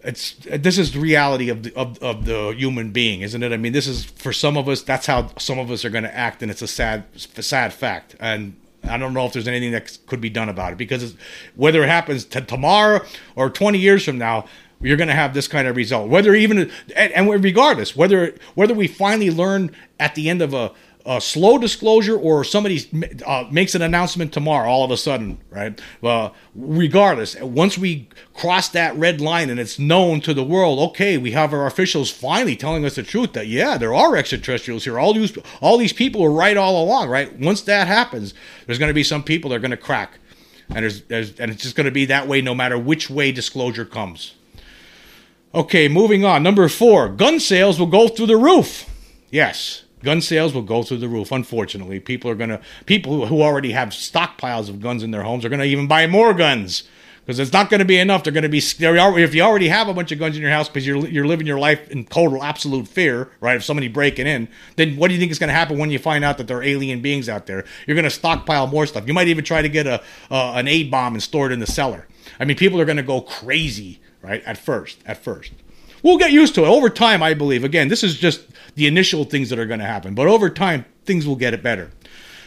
it's 0.07 0.37
this 0.49 0.77
is 0.77 0.93
the 0.93 0.99
reality 0.99 1.49
of 1.49 1.63
the 1.63 1.75
of, 1.75 2.01
of 2.01 2.23
the 2.23 2.55
human 2.57 2.91
being, 2.91 3.21
isn't 3.21 3.43
it? 3.43 3.51
I 3.51 3.57
mean, 3.57 3.73
this 3.73 3.87
is 3.87 4.05
for 4.05 4.31
some 4.31 4.55
of 4.57 4.69
us. 4.69 4.81
That's 4.81 5.05
how 5.05 5.31
some 5.37 5.59
of 5.59 5.69
us 5.69 5.83
are 5.83 5.89
going 5.89 6.05
to 6.05 6.15
act, 6.15 6.41
and 6.41 6.49
it's 6.49 6.61
a 6.61 6.67
sad, 6.67 7.03
a 7.35 7.43
sad 7.43 7.73
fact. 7.73 8.15
And 8.21 8.55
I 8.85 8.97
don't 8.97 9.13
know 9.13 9.25
if 9.25 9.33
there's 9.33 9.49
anything 9.49 9.73
that 9.73 9.97
could 10.07 10.21
be 10.21 10.29
done 10.29 10.47
about 10.47 10.71
it 10.71 10.77
because 10.77 11.13
whether 11.55 11.83
it 11.83 11.89
happens 11.89 12.23
t- 12.23 12.39
tomorrow 12.39 13.03
or 13.35 13.49
20 13.49 13.77
years 13.77 14.05
from 14.05 14.17
now, 14.17 14.45
you're 14.79 14.95
going 14.95 15.09
to 15.09 15.13
have 15.13 15.33
this 15.33 15.49
kind 15.49 15.67
of 15.67 15.75
result. 15.75 16.09
Whether 16.09 16.33
even 16.35 16.71
and, 16.95 17.11
and 17.11 17.43
regardless, 17.43 17.93
whether 17.93 18.33
whether 18.55 18.73
we 18.73 18.87
finally 18.87 19.29
learn 19.29 19.75
at 19.99 20.15
the 20.15 20.29
end 20.29 20.41
of 20.41 20.53
a 20.53 20.71
a 21.07 21.21
slow 21.21 21.57
disclosure 21.57 22.17
or 22.17 22.43
somebody 22.43 22.81
uh, 23.25 23.45
makes 23.49 23.73
an 23.73 23.81
announcement 23.81 24.33
tomorrow 24.33 24.69
all 24.69 24.83
of 24.83 24.91
a 24.91 24.97
sudden, 24.97 25.39
right? 25.49 25.79
Well, 26.01 26.35
regardless, 26.53 27.39
once 27.39 27.77
we 27.77 28.09
cross 28.33 28.67
that 28.69 28.93
red 28.97 29.21
line 29.21 29.49
and 29.49 29.57
it's 29.57 29.79
known 29.79 30.19
to 30.21 30.33
the 30.33 30.43
world, 30.43 30.79
okay, 30.89 31.17
we 31.17 31.31
have 31.31 31.53
our 31.53 31.65
officials 31.65 32.11
finally 32.11 32.57
telling 32.57 32.83
us 32.83 32.95
the 32.95 33.03
truth 33.03 33.31
that 33.33 33.47
yeah, 33.47 33.77
there 33.77 33.93
are 33.93 34.17
extraterrestrials 34.17 34.83
here. 34.83 34.99
All 34.99 35.13
these 35.13 35.37
all 35.61 35.77
these 35.77 35.93
people 35.93 36.21
were 36.21 36.31
right 36.31 36.57
all 36.57 36.83
along, 36.83 37.09
right? 37.09 37.39
Once 37.39 37.61
that 37.61 37.87
happens, 37.87 38.33
there's 38.65 38.77
going 38.77 38.89
to 38.89 38.93
be 38.93 39.03
some 39.03 39.23
people 39.23 39.49
that 39.49 39.55
are 39.55 39.59
going 39.59 39.71
to 39.71 39.77
crack, 39.77 40.19
and 40.67 40.83
there's, 40.83 41.03
there's 41.03 41.39
and 41.39 41.49
it's 41.51 41.63
just 41.63 41.77
going 41.77 41.85
to 41.85 41.91
be 41.91 42.05
that 42.05 42.27
way 42.27 42.41
no 42.41 42.53
matter 42.53 42.77
which 42.77 43.09
way 43.09 43.31
disclosure 43.31 43.85
comes. 43.85 44.35
Okay, 45.55 45.87
moving 45.87 46.25
on. 46.25 46.43
Number 46.43 46.67
four, 46.67 47.07
gun 47.07 47.39
sales 47.39 47.79
will 47.79 47.87
go 47.87 48.09
through 48.09 48.27
the 48.27 48.35
roof. 48.35 48.89
Yes, 49.31 49.83
gun 50.03 50.21
sales 50.21 50.53
will 50.53 50.61
go 50.61 50.83
through 50.83 50.97
the 50.97 51.09
roof. 51.09 51.31
Unfortunately 51.31 51.99
people 51.99 52.29
are 52.29 52.35
going 52.35 52.49
to 52.49 52.61
people 52.85 53.27
who 53.27 53.41
already 53.41 53.71
have 53.71 53.89
stockpiles 53.89 54.69
of 54.69 54.81
guns 54.81 55.03
in 55.03 55.11
their 55.11 55.23
homes 55.23 55.45
are 55.45 55.49
going 55.49 55.59
to 55.59 55.65
even 55.65 55.87
buy 55.87 56.07
more 56.07 56.33
guns. 56.33 56.83
Because 57.25 57.39
it's 57.39 57.51
not 57.51 57.69
going 57.69 57.79
to 57.79 57.85
be 57.85 57.99
enough. 57.99 58.23
They're 58.23 58.31
going 58.31 58.43
to 58.43 58.49
be 58.49 58.59
if 58.59 59.35
you 59.35 59.41
already 59.41 59.67
have 59.67 59.89
a 59.89 59.93
bunch 59.93 60.13
of 60.13 60.19
guns 60.19 60.37
in 60.37 60.41
your 60.41 60.51
house 60.51 60.69
because 60.69 60.87
you're, 60.87 61.05
you're 61.09 61.27
living 61.27 61.45
your 61.45 61.59
life 61.59 61.89
in 61.89 62.05
total 62.05 62.41
absolute 62.41 62.87
fear 62.87 63.29
right 63.41 63.57
of 63.57 63.65
somebody 63.65 63.89
breaking 63.89 64.27
in 64.27 64.47
then 64.77 64.95
what 64.95 65.09
do 65.09 65.13
you 65.13 65.19
think 65.19 65.33
is 65.33 65.37
going 65.37 65.49
to 65.49 65.53
happen 65.53 65.77
when 65.77 65.91
you 65.91 65.99
find 65.99 66.23
out 66.23 66.37
that 66.37 66.47
there 66.47 66.59
are 66.59 66.63
alien 66.63 67.01
beings 67.01 67.27
out 67.27 67.45
there? 67.45 67.65
You're 67.85 67.95
going 67.95 68.05
to 68.05 68.09
stockpile 68.09 68.67
more 68.67 68.85
stuff. 68.85 69.05
You 69.07 69.13
might 69.13 69.27
even 69.27 69.43
try 69.43 69.61
to 69.61 69.67
get 69.67 69.85
a 69.87 70.01
an 70.29 70.69
a 70.69 70.85
bomb 70.85 71.15
and 71.15 71.21
store 71.21 71.47
it 71.47 71.51
in 71.51 71.59
the 71.59 71.67
cellar. 71.67 72.07
I 72.39 72.45
mean 72.45 72.55
people 72.55 72.79
are 72.79 72.85
going 72.85 72.95
to 72.95 73.03
go 73.03 73.19
crazy 73.19 73.99
right 74.21 74.41
at 74.45 74.57
first 74.57 74.99
at 75.05 75.17
first 75.17 75.51
we'll 76.07 76.17
get 76.17 76.31
used 76.31 76.55
to 76.55 76.63
it 76.63 76.67
over 76.67 76.89
time 76.89 77.21
i 77.21 77.33
believe 77.33 77.63
again 77.63 77.87
this 77.87 78.03
is 78.03 78.17
just 78.17 78.41
the 78.77 78.87
initial 78.87 79.25
things 79.25 79.49
that 79.49 79.59
are 79.59 79.65
going 79.65 79.79
to 79.79 79.85
happen. 79.85 80.13
But 80.13 80.27
over 80.27 80.49
time, 80.49 80.85
things 81.03 81.27
will 81.27 81.35
get 81.35 81.53
it 81.53 81.63
better. 81.63 81.89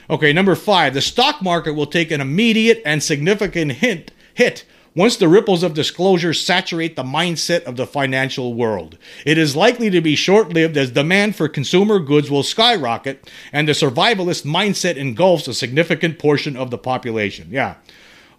Okay, 0.09 0.33
number 0.33 0.55
five, 0.55 0.94
the 0.94 1.03
stock 1.03 1.42
market 1.42 1.75
will 1.75 1.87
take 1.87 2.11
an 2.11 2.20
immediate 2.20 2.81
and 2.87 3.03
significant 3.03 3.73
hint, 3.73 4.12
hit 4.33 4.64
once 4.94 5.16
the 5.16 5.29
ripples 5.29 5.62
of 5.62 5.75
disclosure 5.75 6.33
saturate 6.33 6.96
the 6.96 7.03
mindset 7.03 7.62
of 7.64 7.77
the 7.77 7.87
financial 7.87 8.55
world. 8.55 8.96
It 9.27 9.38
is 9.38 9.55
likely 9.55 9.90
to 9.90 10.01
be 10.01 10.16
short 10.16 10.53
lived 10.53 10.77
as 10.77 10.90
demand 10.90 11.37
for 11.37 11.49
consumer 11.49 11.99
goods 11.99 12.31
will 12.31 12.42
skyrocket 12.42 13.31
and 13.53 13.68
the 13.68 13.73
survivalist 13.73 14.44
mindset 14.44 14.96
engulfs 14.96 15.46
a 15.46 15.55
significant 15.55 16.18
portion 16.18 16.57
of 16.57 16.70
the 16.70 16.79
population. 16.79 17.49
Yeah. 17.51 17.77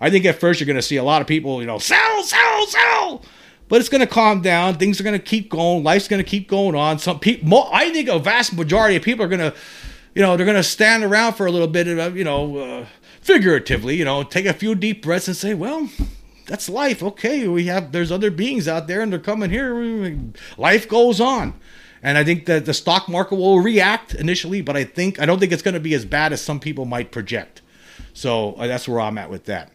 I 0.01 0.09
think 0.09 0.25
at 0.25 0.39
first 0.39 0.59
you're 0.59 0.65
going 0.65 0.75
to 0.75 0.81
see 0.81 0.97
a 0.97 1.03
lot 1.03 1.21
of 1.21 1.27
people, 1.27 1.61
you 1.61 1.67
know, 1.67 1.77
sell, 1.77 2.23
sell, 2.23 2.67
sell 2.67 3.21
but 3.71 3.79
it's 3.79 3.87
going 3.87 4.01
to 4.01 4.05
calm 4.05 4.41
down. 4.41 4.75
Things 4.75 4.99
are 4.99 5.03
going 5.05 5.17
to 5.17 5.25
keep 5.25 5.49
going. 5.49 5.81
Life's 5.81 6.09
going 6.09 6.21
to 6.21 6.29
keep 6.29 6.49
going 6.49 6.75
on. 6.75 6.99
Some 6.99 7.19
people, 7.19 7.69
I 7.71 7.89
think 7.91 8.09
a 8.09 8.19
vast 8.19 8.53
majority 8.53 8.97
of 8.97 9.01
people 9.01 9.23
are 9.23 9.29
going 9.29 9.39
to, 9.39 9.55
you 10.13 10.21
know, 10.21 10.35
they're 10.35 10.45
going 10.45 10.57
to 10.57 10.63
stand 10.63 11.05
around 11.05 11.35
for 11.35 11.45
a 11.45 11.51
little 11.51 11.69
bit, 11.69 11.87
of, 11.87 12.17
you 12.17 12.25
know, 12.25 12.57
uh, 12.57 12.85
figuratively, 13.21 13.95
you 13.95 14.03
know, 14.03 14.23
take 14.23 14.45
a 14.45 14.51
few 14.51 14.75
deep 14.75 15.01
breaths 15.01 15.29
and 15.29 15.37
say, 15.37 15.53
well, 15.53 15.87
that's 16.47 16.67
life. 16.67 17.01
Okay, 17.01 17.47
we 17.47 17.67
have 17.67 17.93
there's 17.93 18.11
other 18.11 18.29
beings 18.29 18.67
out 18.67 18.87
there 18.87 18.99
and 18.99 19.09
they're 19.09 19.19
coming 19.19 19.49
here. 19.49 20.17
Life 20.57 20.89
goes 20.89 21.21
on. 21.21 21.53
And 22.03 22.17
I 22.17 22.25
think 22.25 22.47
that 22.47 22.65
the 22.65 22.73
stock 22.73 23.07
market 23.07 23.35
will 23.35 23.61
react 23.61 24.13
initially, 24.13 24.61
but 24.61 24.75
I 24.75 24.83
think 24.83 25.17
I 25.17 25.25
don't 25.25 25.39
think 25.39 25.53
it's 25.53 25.61
going 25.61 25.75
to 25.75 25.79
be 25.79 25.93
as 25.93 26.03
bad 26.03 26.33
as 26.33 26.41
some 26.41 26.59
people 26.59 26.83
might 26.83 27.13
project. 27.13 27.61
So 28.13 28.51
uh, 28.55 28.67
that's 28.67 28.85
where 28.85 28.99
I'm 28.99 29.17
at 29.17 29.29
with 29.29 29.45
that. 29.45 29.71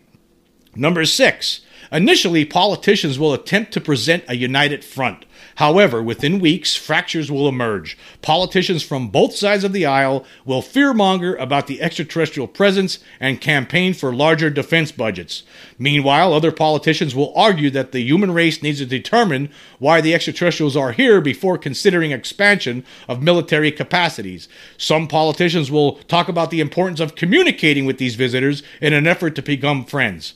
Number 0.77 1.05
six, 1.05 1.61
Initially, 1.93 2.45
politicians 2.45 3.19
will 3.19 3.33
attempt 3.33 3.73
to 3.73 3.81
present 3.81 4.25
a 4.27 4.37
united 4.37 4.85
front. 4.85 5.25
However, 5.57 6.03
within 6.03 6.41
weeks, 6.41 6.75
fractures 6.75 7.31
will 7.31 7.49
emerge. 7.49 7.97
Politicians 8.23 8.83
from 8.83 9.09
both 9.09 9.37
sides 9.37 9.63
of 9.63 9.73
the 9.73 9.87
aisle 9.87 10.25
will 10.45 10.63
fearmonger 10.63 11.41
about 11.41 11.67
the 11.69 11.81
extraterrestrial 11.81 12.49
presence 12.49 12.99
and 13.21 13.41
campaign 13.41 13.95
for 13.95 14.15
larger 14.15 14.51
defense 14.51 14.91
budgets. 14.91 15.45
Meanwhile, 15.79 16.33
other 16.33 16.53
politicians 16.53 17.15
will 17.15 17.33
argue 17.37 17.71
that 17.71 17.93
the 17.93 18.01
human 18.01 18.33
race 18.33 18.63
needs 18.63 18.79
to 18.79 18.87
determine 18.87 19.49
why 19.79 20.01
the 20.01 20.13
extraterrestrials 20.13 20.77
are 20.77 20.93
here 20.93 21.21
before 21.21 21.57
considering 21.57 22.11
expansion 22.11 22.85
of 23.09 23.23
military 23.23 23.71
capacities. 23.71 24.49
Some 24.77 25.07
politicians 25.07 25.71
will 25.71 25.93
talk 26.09 26.29
about 26.29 26.51
the 26.51 26.61
importance 26.61 26.99
of 26.99 27.15
communicating 27.15 27.87
with 27.87 27.99
these 27.99 28.17
visitors 28.17 28.63
in 28.81 28.93
an 28.93 29.07
effort 29.07 29.37
to 29.37 29.43
become 29.43 29.85
friends. 29.85 30.35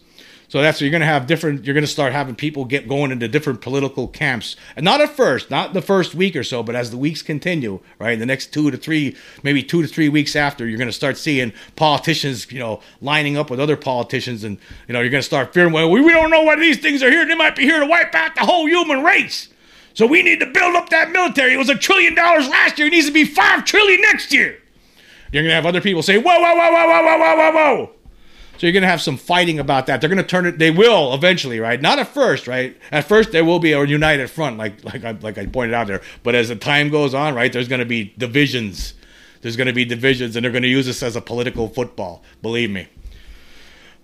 So 0.51 0.61
that's 0.61 0.81
you're 0.81 0.91
going 0.91 1.01
to 1.01 1.07
have 1.07 1.29
different. 1.29 1.65
You're 1.65 1.75
going 1.75 1.85
to 1.85 1.91
start 1.91 2.13
having 2.13 2.35
people 2.35 2.65
get 2.65 2.89
going 2.89 3.13
into 3.13 3.29
different 3.29 3.61
political 3.61 4.09
camps, 4.09 4.57
and 4.75 4.85
not 4.85 5.01
at 5.01 5.11
first, 5.11 5.49
not 5.49 5.75
the 5.75 5.81
first 5.81 6.13
week 6.13 6.35
or 6.35 6.43
so, 6.43 6.65
but 6.65 6.75
as 6.75 6.91
the 6.91 6.97
weeks 6.97 7.23
continue, 7.23 7.79
right? 8.01 8.15
In 8.15 8.19
the 8.19 8.27
next 8.27 8.53
two 8.53 8.69
to 8.73 8.77
three, 8.77 9.17
maybe 9.45 9.63
two 9.63 9.81
to 9.81 9.87
three 9.87 10.09
weeks 10.09 10.35
after, 10.35 10.67
you're 10.67 10.77
going 10.77 10.89
to 10.89 10.93
start 10.93 11.17
seeing 11.17 11.53
politicians, 11.77 12.51
you 12.51 12.59
know, 12.59 12.81
lining 13.01 13.37
up 13.37 13.49
with 13.49 13.61
other 13.61 13.77
politicians, 13.77 14.43
and 14.43 14.59
you 14.89 14.93
know, 14.93 15.01
you're 15.01 15.11
going 15.11 15.23
to 15.23 15.27
start 15.27 15.55
fearing. 15.55 15.73
Well, 15.73 15.89
we, 15.89 16.01
we 16.01 16.11
don't 16.11 16.31
know 16.31 16.43
why 16.43 16.57
these 16.57 16.79
things 16.79 17.01
are 17.01 17.13
here. 17.13 17.25
They 17.25 17.37
might 17.37 17.55
be 17.55 17.63
here 17.63 17.79
to 17.79 17.87
wipe 17.87 18.13
out 18.17 18.35
the 18.35 18.41
whole 18.41 18.67
human 18.67 19.05
race. 19.05 19.51
So 19.95 20.05
we 20.05 20.21
need 20.21 20.41
to 20.41 20.47
build 20.47 20.75
up 20.75 20.89
that 20.89 21.13
military. 21.13 21.55
It 21.55 21.59
was 21.59 21.69
a 21.69 21.77
trillion 21.77 22.17
dollars 22.17 22.49
last 22.49 22.77
year. 22.77 22.89
It 22.89 22.91
needs 22.91 23.07
to 23.07 23.13
be 23.13 23.25
five 23.25 23.65
trillion 23.65 24.01
next 24.01 24.33
year. 24.33 24.61
You're 25.31 25.45
going 25.45 25.51
to 25.51 25.55
have 25.55 25.67
other 25.67 25.81
people 25.81 26.03
say, 26.03 26.19
whoa, 26.19 26.41
whoa, 26.41 26.55
whoa, 26.57 26.73
whoa, 26.73 26.87
whoa, 26.89 27.03
whoa, 27.05 27.19
whoa, 27.19 27.37
whoa, 27.37 27.53
whoa. 27.53 28.00
So 28.61 28.67
you're 28.67 28.75
going 28.75 28.83
to 28.83 28.89
have 28.89 29.01
some 29.01 29.17
fighting 29.17 29.59
about 29.59 29.87
that. 29.87 30.03
They're 30.03 30.11
going 30.11 30.19
to 30.19 30.23
turn 30.23 30.45
it. 30.45 30.59
They 30.59 30.71
will 30.71 31.15
eventually, 31.15 31.61
right? 31.61 31.81
Not 31.81 31.99
at 31.99 32.09
first, 32.09 32.47
right? 32.47 32.77
At 32.93 33.09
first, 33.09 33.33
there 33.33 33.43
will 33.43 33.59
be 33.59 33.73
a 33.73 33.83
united 33.87 34.29
front, 34.29 34.59
like 34.59 34.85
like 34.85 35.03
I, 35.03 35.13
like 35.13 35.39
I 35.39 35.47
pointed 35.47 35.73
out 35.73 35.87
there. 35.87 36.03
But 36.23 36.35
as 36.35 36.51
the 36.51 36.57
time 36.57 36.91
goes 36.91 37.15
on, 37.15 37.35
right, 37.35 37.51
there's 37.51 37.69
going 37.69 37.79
to 37.79 37.87
be 37.87 38.13
divisions. 38.19 38.93
there's 39.41 39.57
going 39.57 39.69
to 39.69 39.73
be 39.73 39.87
divisions, 39.87 40.37
and 40.37 40.45
they're 40.45 40.53
going 40.53 40.61
to 40.61 40.69
use 40.69 40.85
this 40.85 41.03
as 41.03 41.17
a 41.17 41.23
political 41.23 41.69
football. 41.69 42.23
Believe 42.43 42.71
me. 42.71 42.87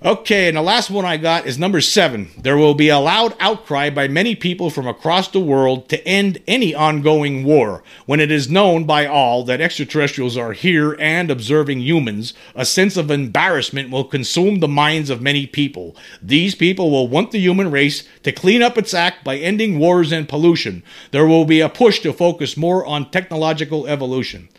Okay, 0.04 0.46
and 0.46 0.58
the 0.58 0.62
last 0.62 0.90
one 0.90 1.06
I 1.06 1.16
got 1.16 1.46
is 1.46 1.58
number 1.58 1.80
seven. 1.80 2.28
There 2.36 2.58
will 2.58 2.74
be 2.74 2.90
a 2.90 2.98
loud 2.98 3.34
outcry 3.40 3.88
by 3.88 4.08
many 4.08 4.36
people 4.36 4.68
from 4.68 4.86
across 4.86 5.28
the 5.28 5.40
world 5.40 5.88
to 5.88 6.06
end 6.06 6.42
any 6.46 6.74
ongoing 6.74 7.44
war. 7.44 7.82
When 8.04 8.20
it 8.20 8.30
is 8.30 8.50
known 8.50 8.84
by 8.84 9.06
all 9.06 9.42
that 9.44 9.62
extraterrestrials 9.62 10.36
are 10.36 10.52
here 10.52 10.98
and 11.00 11.30
observing 11.30 11.80
humans, 11.80 12.34
a 12.54 12.66
sense 12.66 12.98
of 12.98 13.10
embarrassment 13.10 13.88
will 13.88 14.04
consume 14.04 14.60
the 14.60 14.68
minds 14.68 15.08
of 15.08 15.22
many 15.22 15.46
people. 15.46 15.96
These 16.20 16.54
people 16.54 16.90
will 16.90 17.08
want 17.08 17.30
the 17.30 17.40
human 17.40 17.70
race 17.70 18.06
to 18.22 18.32
clean 18.32 18.60
up 18.60 18.76
its 18.76 18.92
act 18.92 19.24
by 19.24 19.38
ending 19.38 19.78
wars 19.78 20.12
and 20.12 20.28
pollution. 20.28 20.82
There 21.10 21.26
will 21.26 21.46
be 21.46 21.60
a 21.60 21.70
push 21.70 22.00
to 22.00 22.12
focus 22.12 22.54
more 22.54 22.84
on 22.84 23.10
technological 23.10 23.86
evolution. 23.86 24.50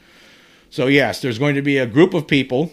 So, 0.71 0.87
yes, 0.87 1.21
there's 1.21 1.39
going 1.39 1.53
to 1.53 1.61
be 1.61 1.77
a 1.77 1.85
group 1.85 2.15
of 2.15 2.27
people 2.27 2.71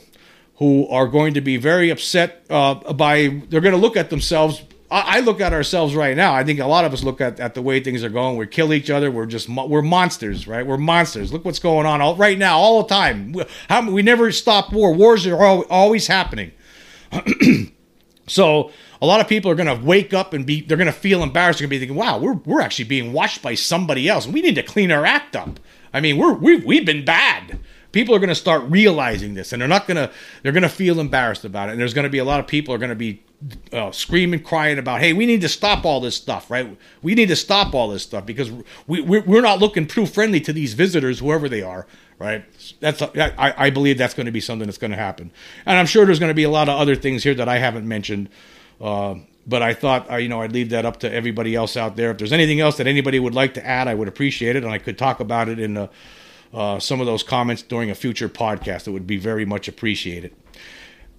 who 0.56 0.86
are 0.88 1.08
going 1.08 1.34
to 1.34 1.40
be 1.40 1.56
very 1.56 1.90
upset 1.90 2.44
uh, 2.48 2.74
by, 2.92 3.42
they're 3.48 3.60
going 3.60 3.74
to 3.74 3.80
look 3.80 3.96
at 3.96 4.10
themselves. 4.10 4.62
I, 4.90 5.18
I, 5.18 5.20
look 5.20 5.40
at 5.40 5.52
ourselves 5.52 5.96
right 5.96 6.16
now. 6.16 6.32
I 6.32 6.44
think 6.44 6.60
a 6.60 6.66
lot 6.66 6.84
of 6.84 6.92
us 6.92 7.02
look 7.02 7.20
at, 7.20 7.40
at 7.40 7.54
the 7.54 7.62
way 7.62 7.80
things 7.80 8.04
are 8.04 8.08
going. 8.08 8.36
We 8.36 8.46
kill 8.46 8.72
each 8.72 8.88
other. 8.88 9.10
We're 9.10 9.26
just, 9.26 9.48
we're 9.48 9.82
monsters, 9.82 10.46
right? 10.46 10.64
We're 10.64 10.78
monsters. 10.78 11.32
Look 11.32 11.44
what's 11.44 11.58
going 11.58 11.86
on 11.86 12.00
all, 12.00 12.14
right 12.14 12.38
now, 12.38 12.58
all 12.58 12.82
the 12.82 12.88
time. 12.88 13.32
We, 13.32 13.44
how, 13.68 13.90
we 13.90 14.02
never 14.02 14.30
stop 14.30 14.72
war. 14.72 14.94
Wars 14.94 15.26
are 15.26 15.42
all, 15.42 15.62
always 15.68 16.06
happening. 16.06 16.52
so 18.28 18.70
a 19.02 19.06
lot 19.06 19.20
of 19.20 19.26
people 19.26 19.50
are 19.50 19.56
going 19.56 19.76
to 19.76 19.84
wake 19.84 20.14
up 20.14 20.34
and 20.34 20.46
be, 20.46 20.60
they're 20.60 20.76
going 20.76 20.86
to 20.86 20.92
feel 20.92 21.24
embarrassed. 21.24 21.58
They're 21.58 21.66
going 21.66 21.80
to 21.80 21.86
be 21.86 21.86
thinking, 21.86 21.96
wow, 21.96 22.18
we're, 22.18 22.34
we're 22.44 22.60
actually 22.60 22.84
being 22.84 23.12
watched 23.12 23.42
by 23.42 23.56
somebody 23.56 24.08
else. 24.08 24.28
We 24.28 24.40
need 24.40 24.54
to 24.54 24.62
clean 24.62 24.92
our 24.92 25.04
act 25.04 25.34
up. 25.34 25.58
I 25.92 26.00
mean, 26.00 26.16
we're, 26.16 26.34
we've, 26.34 26.64
we've 26.64 26.86
been 26.86 27.04
bad 27.04 27.58
people 27.94 28.14
are 28.14 28.18
going 28.18 28.28
to 28.28 28.34
start 28.34 28.62
realizing 28.68 29.34
this 29.34 29.52
and 29.52 29.62
they're 29.62 29.68
not 29.68 29.86
going 29.86 29.96
to 29.96 30.10
they're 30.42 30.52
going 30.52 30.62
to 30.62 30.68
feel 30.68 31.00
embarrassed 31.00 31.44
about 31.44 31.68
it 31.68 31.72
and 31.72 31.80
there's 31.80 31.94
going 31.94 32.04
to 32.04 32.10
be 32.10 32.18
a 32.18 32.24
lot 32.24 32.40
of 32.40 32.46
people 32.46 32.74
are 32.74 32.78
going 32.78 32.90
to 32.90 32.96
be 32.96 33.22
uh, 33.72 33.90
screaming 33.90 34.42
crying 34.42 34.78
about 34.78 35.00
hey 35.00 35.12
we 35.12 35.24
need 35.24 35.40
to 35.40 35.48
stop 35.48 35.84
all 35.84 36.00
this 36.00 36.16
stuff 36.16 36.50
right? 36.50 36.76
We 37.02 37.14
need 37.14 37.28
to 37.28 37.36
stop 37.36 37.74
all 37.74 37.88
this 37.88 38.02
stuff 38.02 38.26
because 38.26 38.50
we, 38.86 39.00
we're 39.00 39.40
not 39.40 39.60
looking 39.60 39.86
too 39.86 40.06
friendly 40.06 40.40
to 40.40 40.52
these 40.52 40.74
visitors 40.74 41.20
whoever 41.20 41.48
they 41.48 41.62
are 41.62 41.86
right? 42.18 42.44
That's 42.80 43.02
I, 43.02 43.54
I 43.56 43.70
believe 43.70 43.98
that's 43.98 44.14
going 44.14 44.26
to 44.26 44.32
be 44.32 44.40
something 44.40 44.66
that's 44.66 44.78
going 44.78 44.92
to 44.92 44.96
happen. 44.96 45.30
And 45.64 45.78
i'm 45.78 45.86
sure 45.86 46.04
there's 46.04 46.20
going 46.20 46.30
to 46.30 46.34
be 46.34 46.44
a 46.44 46.50
lot 46.50 46.68
of 46.68 46.78
other 46.78 46.96
things 46.96 47.22
here 47.22 47.34
that 47.34 47.48
i 47.48 47.58
haven't 47.58 47.86
mentioned 47.86 48.28
uh, 48.80 49.16
but 49.46 49.62
I 49.62 49.74
thought, 49.74 50.10
uh, 50.10 50.16
you 50.16 50.28
know, 50.28 50.40
I'd 50.40 50.52
leave 50.52 50.70
that 50.70 50.84
up 50.86 51.00
to 51.00 51.12
everybody 51.12 51.54
else 51.54 51.76
out 51.76 51.96
there. 51.96 52.10
If 52.10 52.18
there's 52.18 52.32
anything 52.32 52.60
else 52.60 52.78
that 52.78 52.86
anybody 52.86 53.18
would 53.18 53.34
like 53.34 53.54
to 53.54 53.66
add, 53.66 53.88
I 53.88 53.94
would 53.94 54.08
appreciate 54.08 54.56
it, 54.56 54.64
and 54.64 54.72
I 54.72 54.78
could 54.78 54.96
talk 54.96 55.20
about 55.20 55.48
it 55.48 55.58
in 55.58 55.76
a, 55.76 55.90
uh, 56.54 56.78
some 56.78 57.00
of 57.00 57.06
those 57.06 57.22
comments 57.22 57.62
during 57.62 57.90
a 57.90 57.94
future 57.94 58.28
podcast. 58.28 58.86
It 58.86 58.92
would 58.92 59.06
be 59.06 59.16
very 59.16 59.44
much 59.44 59.68
appreciated. 59.68 60.34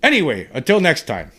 Anyway, 0.01 0.49
until 0.53 0.79
next 0.79 1.03
time. 1.03 1.31